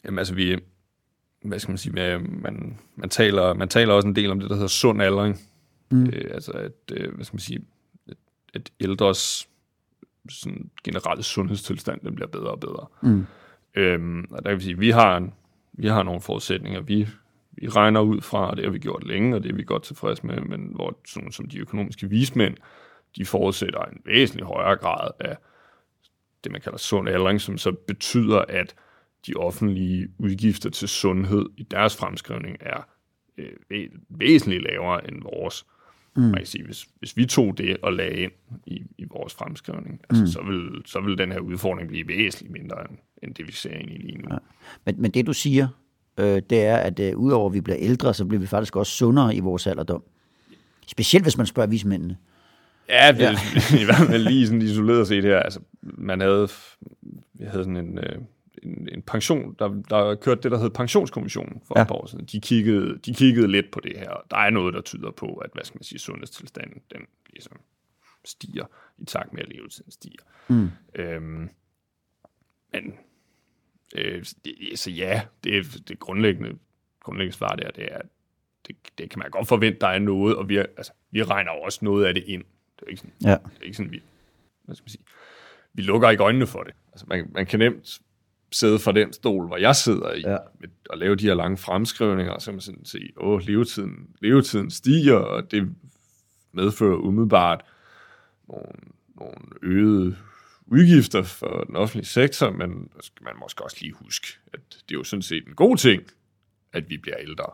Jamen 0.04 0.18
altså, 0.18 0.34
vi, 0.34 0.58
hvad 1.44 1.58
skal 1.58 1.70
man 1.70 1.78
sige, 1.78 1.92
med, 1.92 2.18
man, 2.18 2.78
man, 2.96 3.10
taler, 3.10 3.54
man 3.54 3.68
taler 3.68 3.94
også 3.94 4.08
en 4.08 4.16
del 4.16 4.30
om 4.30 4.40
det, 4.40 4.50
der 4.50 4.56
hedder 4.56 4.68
sund 4.68 5.02
aldring. 5.02 5.40
Mm. 5.90 6.06
Øh, 6.06 6.30
altså, 6.34 6.52
at, 6.52 6.72
øh, 6.92 7.14
hvad 7.14 7.24
skal 7.24 7.34
man 7.34 7.40
sige, 7.40 7.60
at, 8.54 8.60
at 8.60 8.72
ældres 8.80 9.48
sådan, 10.28 10.70
generelle 10.84 11.22
sundhedstilstand, 11.22 12.00
den 12.00 12.14
bliver 12.14 12.28
bedre 12.28 12.50
og 12.50 12.60
bedre. 12.60 12.86
Mm. 13.02 13.26
Øhm, 13.74 14.24
og 14.30 14.44
der 14.44 14.50
kan 14.50 14.58
vi 14.58 14.64
sige, 14.64 14.78
vi 14.78 14.90
har, 14.90 15.16
en, 15.16 15.34
vi 15.72 15.88
har 15.88 16.02
nogle 16.02 16.20
forudsætninger, 16.20 16.80
vi, 16.80 17.08
vi 17.52 17.68
regner 17.68 18.00
ud 18.00 18.20
fra, 18.20 18.50
og 18.50 18.56
det 18.56 18.64
har 18.64 18.72
vi 18.72 18.78
gjort 18.78 19.04
længe, 19.06 19.36
og 19.36 19.42
det 19.42 19.50
er 19.50 19.54
vi 19.56 19.62
godt 19.62 19.82
tilfredse 19.82 20.26
med, 20.26 20.40
men 20.40 20.72
hvor 20.74 20.98
sådan 21.06 21.32
som 21.32 21.48
de 21.48 21.58
økonomiske 21.58 22.08
vismænd, 22.08 22.56
de 23.16 23.24
forudsætter 23.24 23.80
en 23.80 24.00
væsentlig 24.04 24.46
højere 24.46 24.76
grad 24.76 25.10
af 25.20 25.36
det, 26.44 26.52
man 26.52 26.60
kalder 26.60 26.78
sund 26.78 27.08
aldring, 27.08 27.40
som 27.40 27.58
så 27.58 27.72
betyder, 27.72 28.38
at 28.48 28.74
de 29.26 29.34
offentlige 29.34 30.08
udgifter 30.18 30.70
til 30.70 30.88
sundhed 30.88 31.46
i 31.56 31.62
deres 31.62 31.96
fremskrivning 31.96 32.56
er 32.60 32.88
øh, 33.38 33.88
væsentligt 34.08 34.62
lavere 34.62 35.08
end 35.08 35.22
vores. 35.22 35.66
Mm. 36.18 36.24
Man 36.24 36.34
kan 36.34 36.46
sige, 36.46 36.64
hvis, 36.64 36.86
hvis 36.98 37.16
vi 37.16 37.26
tog 37.26 37.58
det 37.58 37.76
og 37.82 37.92
lagde 37.92 38.16
ind 38.16 38.32
i, 38.66 38.82
i 38.98 39.04
vores 39.10 39.34
fremskrivning, 39.34 40.00
altså, 40.10 40.24
mm. 40.24 40.26
så, 40.26 40.42
vil, 40.42 40.82
så 40.86 41.00
vil 41.00 41.18
den 41.18 41.32
her 41.32 41.40
udfordring 41.40 41.88
blive 41.88 42.08
væsentligt 42.08 42.52
mindre 42.52 42.76
end, 42.90 42.98
end 43.22 43.34
det, 43.34 43.46
vi 43.46 43.52
ser 43.52 43.70
ind 43.70 43.90
i 43.90 43.96
lige 43.96 44.18
nu. 44.18 44.28
Ja. 44.30 44.38
Men, 44.84 45.02
men 45.02 45.10
det, 45.10 45.26
du 45.26 45.32
siger, 45.32 45.68
øh, 46.18 46.42
det 46.50 46.64
er, 46.64 46.76
at 46.76 47.00
øh, 47.00 47.16
udover 47.16 47.48
at 47.48 47.54
vi 47.54 47.60
bliver 47.60 47.78
ældre, 47.80 48.14
så 48.14 48.24
bliver 48.24 48.40
vi 48.40 48.46
faktisk 48.46 48.76
også 48.76 48.92
sundere 48.92 49.34
i 49.34 49.40
vores 49.40 49.66
alderdom. 49.66 50.02
Specielt 50.86 51.24
hvis 51.24 51.36
man 51.36 51.46
spørger 51.46 51.68
vismændene. 51.68 52.16
Ja, 52.88 53.12
det, 53.12 53.20
ja. 53.20 53.30
i 53.82 53.84
hvert 53.84 54.06
fald 54.06 54.22
lige 54.22 54.46
sådan 54.46 54.62
isoleret 54.62 55.08
set 55.08 55.24
her. 55.24 55.38
Altså, 55.38 55.60
man 55.82 56.20
havde, 56.20 56.48
vi 57.34 57.44
havde 57.44 57.64
sådan 57.64 57.76
en, 57.76 57.98
øh, 57.98 58.18
en, 58.62 58.88
en 58.92 59.02
pension, 59.02 59.56
der, 59.58 59.68
der 59.90 60.14
kørte 60.14 60.42
det, 60.42 60.50
der 60.50 60.58
hed 60.58 60.70
pensionskommissionen 60.70 61.62
for 61.64 61.74
ja. 61.76 61.82
et 61.82 61.88
par 61.88 61.94
år 61.94 62.06
siden. 62.06 62.24
De 62.24 62.40
kiggede, 62.40 62.98
de 62.98 63.14
kiggede 63.14 63.48
lidt 63.48 63.70
på 63.70 63.80
det 63.80 63.98
her. 63.98 64.24
Der 64.30 64.36
er 64.36 64.50
noget, 64.50 64.74
der 64.74 64.80
tyder 64.80 65.10
på, 65.10 65.34
at 65.34 65.50
hvad 65.52 65.64
skal 65.64 65.78
man 65.78 65.82
sige, 65.82 65.98
sundhedstilstanden, 65.98 66.82
den 66.90 67.06
ligesom 67.30 67.60
stiger 68.24 68.64
i 68.98 69.04
takt 69.04 69.32
med, 69.32 69.42
at 69.42 69.48
levetiden 69.48 69.90
stiger. 69.90 70.22
Mm. 70.48 70.68
Øhm, 70.94 71.50
men 72.72 72.94
øh, 73.94 74.24
så 74.74 74.90
ja, 74.90 75.22
det, 75.44 75.88
det 75.88 75.98
grundlæggende, 75.98 76.58
grundlæggende 77.00 77.36
svar 77.36 77.56
der, 77.56 77.70
det 77.70 77.92
er, 77.92 78.00
det, 78.66 78.76
det 78.98 79.10
kan 79.10 79.18
man 79.18 79.30
godt 79.30 79.48
forvente, 79.48 79.78
der 79.80 79.86
er 79.86 79.98
noget, 79.98 80.36
og 80.36 80.48
vi, 80.48 80.56
er, 80.56 80.66
altså, 80.76 80.92
vi 81.10 81.22
regner 81.22 81.50
også 81.50 81.78
noget 81.82 82.04
af 82.04 82.14
det 82.14 82.24
ind. 82.26 82.44
Det 82.76 82.82
er 82.86 82.90
ikke 82.90 83.00
sådan, 83.00 83.14
ja. 83.24 83.30
det 83.30 83.60
er 83.60 83.64
ikke 83.64 83.76
sådan 83.76 83.92
vi, 83.92 84.02
hvad 84.64 84.74
skal 84.74 84.84
man 84.84 84.88
sige, 84.88 85.04
vi 85.72 85.82
lukker 85.82 86.10
ikke 86.10 86.22
øjnene 86.22 86.46
for 86.46 86.62
det. 86.62 86.74
Altså, 86.92 87.06
man, 87.08 87.30
man 87.32 87.46
kan 87.46 87.58
nemt 87.58 88.00
sidde 88.52 88.78
fra 88.78 88.92
den 88.92 89.12
stol, 89.12 89.46
hvor 89.46 89.56
jeg 89.56 89.76
sidder 89.76 90.12
i, 90.12 90.20
ja. 90.20 90.36
og 90.90 90.98
lave 90.98 91.16
de 91.16 91.26
her 91.26 91.34
lange 91.34 91.56
fremskrivninger, 91.56 92.32
og 92.32 92.42
så 92.42 92.46
kan 92.46 92.54
man 92.54 92.60
sådan 92.60 92.84
sige, 92.84 93.12
åh, 93.16 93.40
levetiden, 93.40 94.08
levetiden 94.20 94.70
stiger, 94.70 95.16
og 95.16 95.50
det 95.50 95.68
medfører 96.52 96.96
umiddelbart 96.96 97.64
nogle, 98.48 98.72
nogle 99.20 99.38
øgede 99.62 100.16
udgifter 100.66 101.22
for 101.22 101.64
den 101.66 101.76
offentlige 101.76 102.06
sektor, 102.06 102.50
men 102.50 102.90
skal 103.00 103.24
man 103.24 103.34
måske 103.40 103.64
også 103.64 103.76
lige 103.80 103.92
huske, 103.92 104.26
at 104.52 104.60
det 104.70 104.94
er 104.94 104.98
jo 104.98 105.04
sådan 105.04 105.22
set 105.22 105.46
en 105.46 105.54
god 105.54 105.76
ting, 105.76 106.02
at 106.72 106.90
vi 106.90 106.96
bliver 106.96 107.16
ældre. 107.18 107.46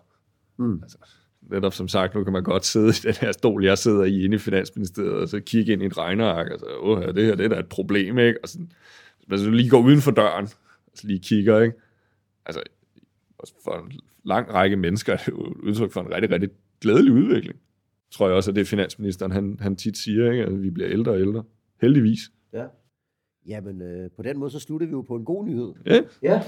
Mm. 0.56 0.80
Altså, 0.82 0.98
netop 1.42 1.74
som 1.74 1.88
sagt, 1.88 2.14
nu 2.14 2.24
kan 2.24 2.32
man 2.32 2.42
godt 2.42 2.64
sidde 2.64 2.88
i 2.88 3.00
den 3.06 3.14
her 3.14 3.32
stol, 3.32 3.64
jeg 3.64 3.78
sidder 3.78 4.04
i 4.04 4.24
inde 4.24 4.36
i 4.36 4.38
Finansministeriet, 4.38 5.12
og 5.12 5.28
så 5.28 5.40
kigge 5.40 5.72
ind 5.72 5.82
i 5.82 5.86
et 5.86 5.98
regneark, 5.98 6.52
og 6.52 6.58
så, 6.58 6.66
åh, 6.80 7.14
det 7.14 7.24
her 7.24 7.34
det 7.34 7.44
er 7.44 7.48
da 7.48 7.58
et 7.58 7.68
problem, 7.68 8.18
ikke? 8.18 8.38
Og 8.42 8.48
sådan, 8.48 8.72
hvis 9.26 9.42
man 9.42 9.54
lige 9.54 9.70
går 9.70 9.80
uden 9.80 10.00
for 10.00 10.10
døren, 10.10 10.48
lige 11.02 11.20
kigger, 11.20 11.60
ikke? 11.60 11.76
Altså, 12.46 12.62
for 13.64 13.86
en 13.86 13.92
lang 14.24 14.54
række 14.54 14.76
mennesker 14.76 15.12
er 15.12 15.16
det 15.16 15.28
jo 15.28 15.54
udtryk 15.62 15.92
for 15.92 16.00
en 16.00 16.14
rigtig, 16.14 16.30
rigtig 16.30 16.50
glædelig 16.80 17.12
udvikling. 17.12 17.58
Tror 18.10 18.26
jeg 18.26 18.36
også, 18.36 18.50
at 18.50 18.56
det 18.56 18.68
finansministeren, 18.68 19.32
han, 19.32 19.56
han 19.60 19.76
tit 19.76 19.98
siger, 19.98 20.30
ikke? 20.32 20.44
at 20.44 20.62
vi 20.62 20.70
bliver 20.70 20.90
ældre 20.90 21.12
og 21.12 21.20
ældre. 21.20 21.44
Heldigvis. 21.80 22.20
Ja. 22.52 22.64
Jamen, 23.46 23.82
øh, 23.82 24.10
på 24.16 24.22
den 24.22 24.38
måde, 24.38 24.50
så 24.50 24.58
slutter 24.58 24.86
vi 24.86 24.90
jo 24.90 25.02
på 25.02 25.16
en 25.16 25.24
god 25.24 25.44
nyhed. 25.46 25.72
Ja. 25.86 26.00
Ja. 26.22 26.42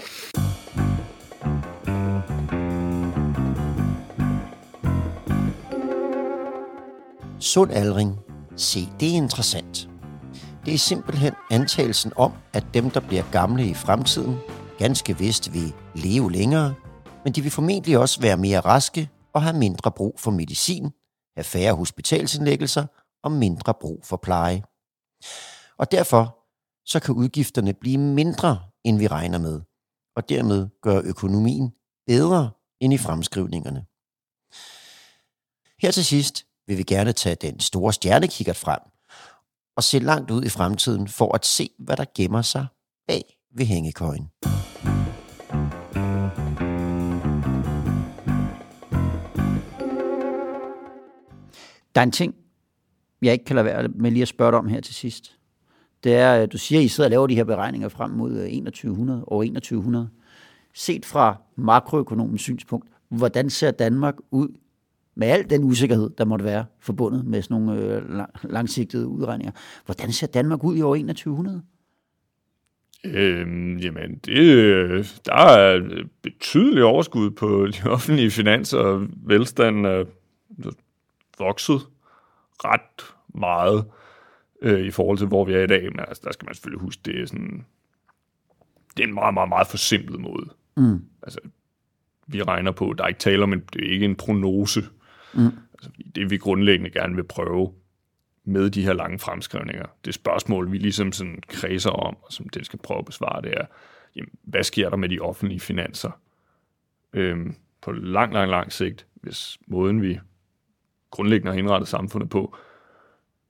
Sund 7.40 7.70
aldring. 7.72 8.10
Se, 8.56 8.80
det 9.00 9.08
er 9.08 9.16
interessant. 9.16 9.95
Det 10.66 10.74
er 10.74 10.78
simpelthen 10.78 11.34
antagelsen 11.50 12.12
om, 12.16 12.32
at 12.52 12.64
dem, 12.74 12.90
der 12.90 13.00
bliver 13.00 13.30
gamle 13.32 13.68
i 13.68 13.74
fremtiden, 13.74 14.36
ganske 14.78 15.18
vist 15.18 15.52
vil 15.52 15.74
leve 15.94 16.32
længere, 16.32 16.74
men 17.24 17.32
de 17.32 17.42
vil 17.42 17.50
formentlig 17.50 17.98
også 17.98 18.20
være 18.20 18.36
mere 18.36 18.60
raske 18.60 19.10
og 19.32 19.42
have 19.42 19.56
mindre 19.56 19.92
brug 19.92 20.20
for 20.20 20.30
medicin, 20.30 20.90
have 21.36 21.44
færre 21.44 21.74
hospitalsindlæggelser 21.74 22.86
og 23.22 23.32
mindre 23.32 23.74
brug 23.80 24.04
for 24.04 24.16
pleje. 24.16 24.62
Og 25.78 25.92
derfor 25.92 26.38
så 26.84 27.00
kan 27.00 27.14
udgifterne 27.14 27.74
blive 27.74 27.98
mindre, 27.98 28.60
end 28.84 28.98
vi 28.98 29.06
regner 29.06 29.38
med, 29.38 29.60
og 30.16 30.28
dermed 30.28 30.68
gøre 30.82 31.02
økonomien 31.02 31.72
bedre 32.06 32.50
end 32.80 32.92
i 32.92 32.98
fremskrivningerne. 32.98 33.86
Her 35.82 35.90
til 35.90 36.04
sidst 36.04 36.46
vil 36.66 36.78
vi 36.78 36.82
gerne 36.82 37.12
tage 37.12 37.36
den 37.36 37.60
store 37.60 37.92
stjernekikkert 37.92 38.56
frem 38.56 38.80
og 39.76 39.84
se 39.84 39.98
langt 39.98 40.30
ud 40.30 40.44
i 40.44 40.48
fremtiden 40.48 41.08
for 41.08 41.34
at 41.34 41.46
se, 41.46 41.70
hvad 41.78 41.96
der 41.96 42.04
gemmer 42.14 42.42
sig 42.42 42.66
bag 43.08 43.38
ved 43.56 43.66
hængekøjen. 43.66 44.28
Der 51.94 52.00
er 52.00 52.02
en 52.02 52.12
ting, 52.12 52.34
jeg 53.22 53.32
ikke 53.32 53.44
kan 53.44 53.56
lade 53.56 53.64
være 53.64 53.88
med 53.88 54.10
lige 54.10 54.22
at 54.22 54.28
spørge 54.28 54.52
dig 54.52 54.58
om 54.58 54.68
her 54.68 54.80
til 54.80 54.94
sidst. 54.94 55.38
Det 56.04 56.14
er, 56.14 56.46
du 56.46 56.58
siger, 56.58 56.78
at 56.78 56.84
I 56.84 56.88
sidder 56.88 57.06
og 57.06 57.10
laver 57.10 57.26
de 57.26 57.34
her 57.34 57.44
beregninger 57.44 57.88
frem 57.88 58.10
mod 58.10 58.32
øh, 58.32 58.64
2100 58.64 59.24
og 59.24 59.44
2100. 59.44 60.08
Set 60.74 61.04
fra 61.06 61.36
makroøkonomens 61.56 62.42
synspunkt, 62.42 62.88
hvordan 63.08 63.50
ser 63.50 63.70
Danmark 63.70 64.14
ud 64.30 64.48
med 65.16 65.28
al 65.28 65.50
den 65.50 65.64
usikkerhed, 65.64 66.10
der 66.18 66.24
måtte 66.24 66.44
være 66.44 66.64
forbundet 66.80 67.24
med 67.26 67.42
sådan 67.42 67.62
nogle 67.62 67.82
øh, 67.82 68.02
langsigtede 68.42 69.06
udregninger. 69.06 69.52
Hvordan 69.84 70.12
ser 70.12 70.26
Danmark 70.26 70.64
ud 70.64 70.76
i 70.76 70.82
år 70.82 70.96
2100? 70.96 71.62
Øhm, 73.04 73.76
jamen, 73.76 74.18
det, 74.18 75.22
der 75.26 75.34
er 75.34 75.80
betydelig 76.22 76.84
overskud 76.84 77.30
på 77.30 77.66
de 77.66 77.90
offentlige 77.90 78.30
finanser. 78.30 79.06
Velstanden 79.26 79.84
er 79.84 80.04
vokset 81.38 81.80
ret 82.64 83.14
meget 83.34 83.84
øh, 84.62 84.86
i 84.86 84.90
forhold 84.90 85.18
til, 85.18 85.26
hvor 85.26 85.44
vi 85.44 85.54
er 85.54 85.62
i 85.62 85.66
dag. 85.66 85.82
Men 85.82 86.00
altså, 86.00 86.22
der 86.24 86.32
skal 86.32 86.46
man 86.46 86.54
selvfølgelig 86.54 86.80
huske, 86.80 87.02
det 87.04 87.20
er 87.20 87.26
sådan... 87.26 87.64
Det 88.96 89.02
er 89.02 89.08
en 89.08 89.14
meget, 89.14 89.34
meget, 89.34 89.48
meget 89.48 89.66
forsimplet 89.66 90.20
måde. 90.20 90.50
Mm. 90.76 91.04
Altså, 91.22 91.40
vi 92.26 92.42
regner 92.42 92.72
på, 92.72 92.94
der 92.98 93.04
er 93.04 93.08
ikke 93.08 93.20
tale 93.20 93.42
om 93.42 93.52
en, 93.52 93.62
det 93.72 93.86
er 93.86 93.92
ikke 93.92 94.04
en 94.04 94.16
prognose. 94.16 94.82
Mm. 95.36 95.58
Altså, 95.72 95.90
det 96.14 96.30
vi 96.30 96.36
grundlæggende 96.36 96.90
gerne 96.90 97.14
vil 97.14 97.24
prøve 97.24 97.72
med 98.44 98.70
de 98.70 98.82
her 98.82 98.92
lange 98.92 99.18
fremskrivninger, 99.18 99.86
det 100.04 100.14
spørgsmål, 100.14 100.72
vi 100.72 100.78
ligesom 100.78 101.12
sådan 101.12 101.42
kredser 101.48 101.90
om, 101.90 102.16
og 102.22 102.32
som 102.32 102.48
den 102.48 102.64
skal 102.64 102.78
prøve 102.78 102.98
at 102.98 103.04
besvare, 103.04 103.42
det 103.42 103.52
er, 103.56 103.66
jamen, 104.16 104.30
hvad 104.42 104.62
sker 104.62 104.90
der 104.90 104.96
med 104.96 105.08
de 105.08 105.20
offentlige 105.20 105.60
finanser 105.60 106.20
øhm, 107.12 107.54
på 107.80 107.92
lang, 107.92 108.32
lang, 108.32 108.50
lang 108.50 108.72
sigt, 108.72 109.06
hvis 109.14 109.58
måden 109.66 110.02
vi 110.02 110.20
grundlæggende 111.10 111.52
har 111.52 111.58
indrettet 111.58 111.88
samfundet 111.88 112.30
på, 112.30 112.56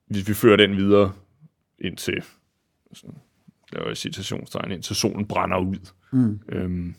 hvis 0.06 0.28
vi 0.28 0.34
fører 0.34 0.56
den 0.56 0.76
videre 0.76 1.12
indtil, 1.78 2.22
sådan, 2.92 3.16
laver 3.72 3.86
jeg 3.86 3.96
citationstegn, 3.96 4.72
indtil 4.72 4.96
solen 4.96 5.26
brænder 5.26 5.58
ud. 5.58 5.92
Mm. 6.12 6.40
Øhm, 6.48 6.94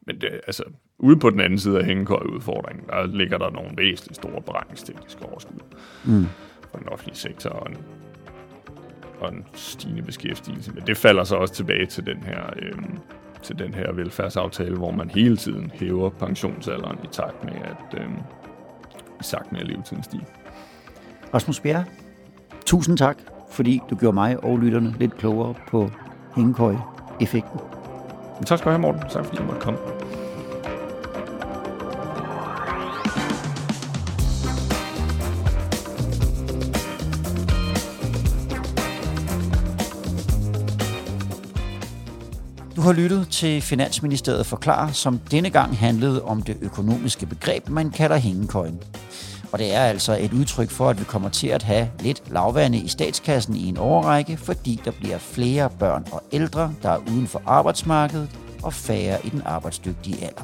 men 0.00 0.20
det, 0.20 0.40
altså, 0.46 0.64
ude 0.98 1.16
på 1.16 1.30
den 1.30 1.40
anden 1.40 1.58
side 1.58 1.78
af 1.78 1.84
hængekøjeudfordringen, 1.84 2.86
der 2.86 3.06
ligger 3.06 3.38
der 3.38 3.50
nogle 3.50 3.70
væsentligt 3.76 4.16
store 4.16 4.42
beregningstekniske 4.42 5.26
overskud 5.26 5.58
mm. 6.04 6.26
for 6.70 6.78
den 6.78 6.88
offentlige 6.88 7.16
sektor 7.16 7.50
og 7.50 7.70
en, 7.70 7.76
og 9.20 9.32
en 9.32 9.44
stigende 9.54 10.02
beskæftigelse. 10.02 10.72
Men 10.72 10.82
det 10.86 10.96
falder 10.96 11.24
så 11.24 11.36
også 11.36 11.54
tilbage 11.54 11.86
til 11.86 12.06
den 12.06 12.22
her, 12.22 12.42
øhm, 12.62 12.98
til 13.42 13.58
den 13.58 13.74
her 13.74 13.92
velfærdsaftale, 13.92 14.76
hvor 14.76 14.90
man 14.90 15.10
hele 15.10 15.36
tiden 15.36 15.72
hæver 15.74 16.10
pensionsalderen 16.10 16.98
i 17.04 17.06
takt 17.12 17.44
med, 17.44 17.52
at, 17.52 18.00
øhm, 18.00 18.18
i 19.20 19.22
takt 19.22 19.52
med 19.52 19.60
at 19.60 19.66
levetiden 19.66 20.02
stiger. 20.02 20.24
Rasmus 21.34 21.60
Bjerre, 21.60 21.84
tusind 22.66 22.98
tak, 22.98 23.18
fordi 23.50 23.80
du 23.90 23.96
gjorde 23.96 24.14
mig 24.14 24.44
og 24.44 24.58
lytterne 24.58 24.94
lidt 24.98 25.16
klogere 25.16 25.54
på 25.68 25.90
hængekøje-effekten. 26.36 27.60
Tak 28.46 28.58
skal 28.58 28.64
du 28.64 28.70
have, 28.70 28.80
Morten. 28.80 29.00
Tak 29.10 29.24
fordi 29.24 29.36
du 29.36 29.42
måtte 29.42 29.60
komme. 29.60 29.78
Har 42.86 42.92
lyttet 42.92 43.28
til 43.28 43.62
Finansministeriet 43.62 44.46
Forklar, 44.46 44.92
som 44.92 45.18
denne 45.18 45.50
gang 45.50 45.78
handlede 45.78 46.22
om 46.22 46.42
det 46.42 46.56
økonomiske 46.60 47.26
begreb, 47.26 47.68
man 47.68 47.90
kalder 47.90 48.16
hængekøjen. 48.16 48.82
Og 49.52 49.58
det 49.58 49.74
er 49.74 49.80
altså 49.80 50.18
et 50.20 50.32
udtryk 50.32 50.70
for, 50.70 50.90
at 50.90 50.98
vi 50.98 51.04
kommer 51.04 51.28
til 51.28 51.46
at 51.46 51.62
have 51.62 51.90
lidt 52.00 52.22
lavvande 52.32 52.78
i 52.78 52.88
statskassen 52.88 53.56
i 53.56 53.68
en 53.68 53.76
overrække, 53.76 54.36
fordi 54.36 54.80
der 54.84 54.90
bliver 54.90 55.18
flere 55.18 55.70
børn 55.70 56.06
og 56.12 56.22
ældre, 56.32 56.74
der 56.82 56.90
er 56.90 56.98
uden 56.98 57.26
for 57.26 57.42
arbejdsmarkedet, 57.46 58.28
og 58.62 58.74
færre 58.74 59.26
i 59.26 59.28
den 59.28 59.42
arbejdsdygtige 59.44 60.24
alder. 60.24 60.42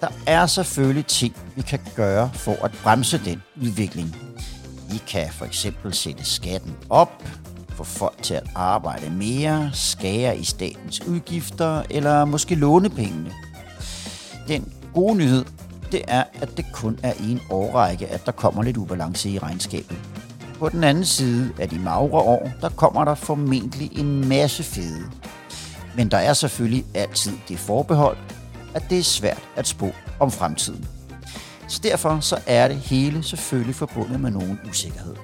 Der 0.00 0.08
er 0.26 0.46
selvfølgelig 0.46 1.06
ting, 1.06 1.36
vi 1.56 1.62
kan 1.62 1.78
gøre 1.96 2.30
for 2.34 2.64
at 2.64 2.70
bremse 2.82 3.20
den 3.24 3.42
udvikling. 3.62 4.16
Vi 4.90 5.02
kan 5.08 5.28
for 5.30 5.44
eksempel 5.44 5.94
sætte 5.94 6.24
skatten 6.24 6.76
op, 6.90 7.22
få 7.74 7.84
folk 7.84 8.22
til 8.22 8.34
at 8.34 8.42
arbejde 8.54 9.10
mere, 9.10 9.70
skære 9.72 10.38
i 10.38 10.44
statens 10.44 11.06
udgifter 11.06 11.82
eller 11.90 12.24
måske 12.24 12.54
låne 12.54 12.90
pengene. 12.90 13.32
Den 14.48 14.72
gode 14.94 15.16
nyhed, 15.16 15.44
det 15.92 16.02
er, 16.08 16.24
at 16.34 16.56
det 16.56 16.64
kun 16.72 16.98
er 17.02 17.12
i 17.20 17.32
en 17.32 17.40
årrække, 17.50 18.08
at 18.08 18.26
der 18.26 18.32
kommer 18.32 18.62
lidt 18.62 18.76
ubalance 18.76 19.30
i 19.30 19.38
regnskabet. 19.38 19.98
På 20.58 20.68
den 20.68 20.84
anden 20.84 21.04
side 21.04 21.52
af 21.58 21.68
de 21.68 21.78
magre 21.78 22.18
år, 22.18 22.50
der 22.60 22.68
kommer 22.68 23.04
der 23.04 23.14
formentlig 23.14 23.98
en 23.98 24.28
masse 24.28 24.62
fede. 24.62 25.04
Men 25.96 26.10
der 26.10 26.18
er 26.18 26.32
selvfølgelig 26.32 26.84
altid 26.94 27.32
det 27.48 27.58
forbehold, 27.58 28.16
at 28.74 28.82
det 28.90 28.98
er 28.98 29.02
svært 29.02 29.48
at 29.56 29.66
spå 29.66 29.90
om 30.20 30.30
fremtiden. 30.30 30.88
Så 31.68 31.80
derfor 31.82 32.20
så 32.20 32.38
er 32.46 32.68
det 32.68 32.76
hele 32.76 33.22
selvfølgelig 33.22 33.74
forbundet 33.74 34.20
med 34.20 34.30
nogen 34.30 34.60
usikkerhed. 34.68 35.14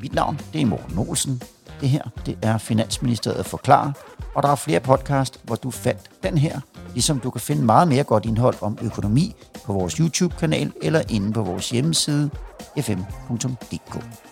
Mit 0.00 0.14
navn 0.14 0.40
det 0.52 0.60
er 0.60 0.66
Morten 0.66 0.98
Olsen. 0.98 1.42
Det 1.80 1.88
her 1.88 2.02
det 2.26 2.38
er 2.42 2.58
Finansministeriet 2.58 3.46
forklarer, 3.46 3.92
og 4.34 4.42
der 4.42 4.48
er 4.48 4.54
flere 4.54 4.80
podcast, 4.80 5.40
hvor 5.44 5.54
du 5.54 5.70
fandt 5.70 6.00
den 6.22 6.38
her, 6.38 6.60
ligesom 6.92 7.20
du 7.20 7.30
kan 7.30 7.40
finde 7.40 7.64
meget 7.64 7.88
mere 7.88 8.04
godt 8.04 8.24
indhold 8.26 8.54
om 8.60 8.78
økonomi 8.82 9.34
på 9.64 9.72
vores 9.72 9.94
YouTube-kanal 9.94 10.72
eller 10.82 11.02
inde 11.08 11.32
på 11.32 11.42
vores 11.42 11.70
hjemmeside 11.70 12.30
fm.dk. 12.80 14.27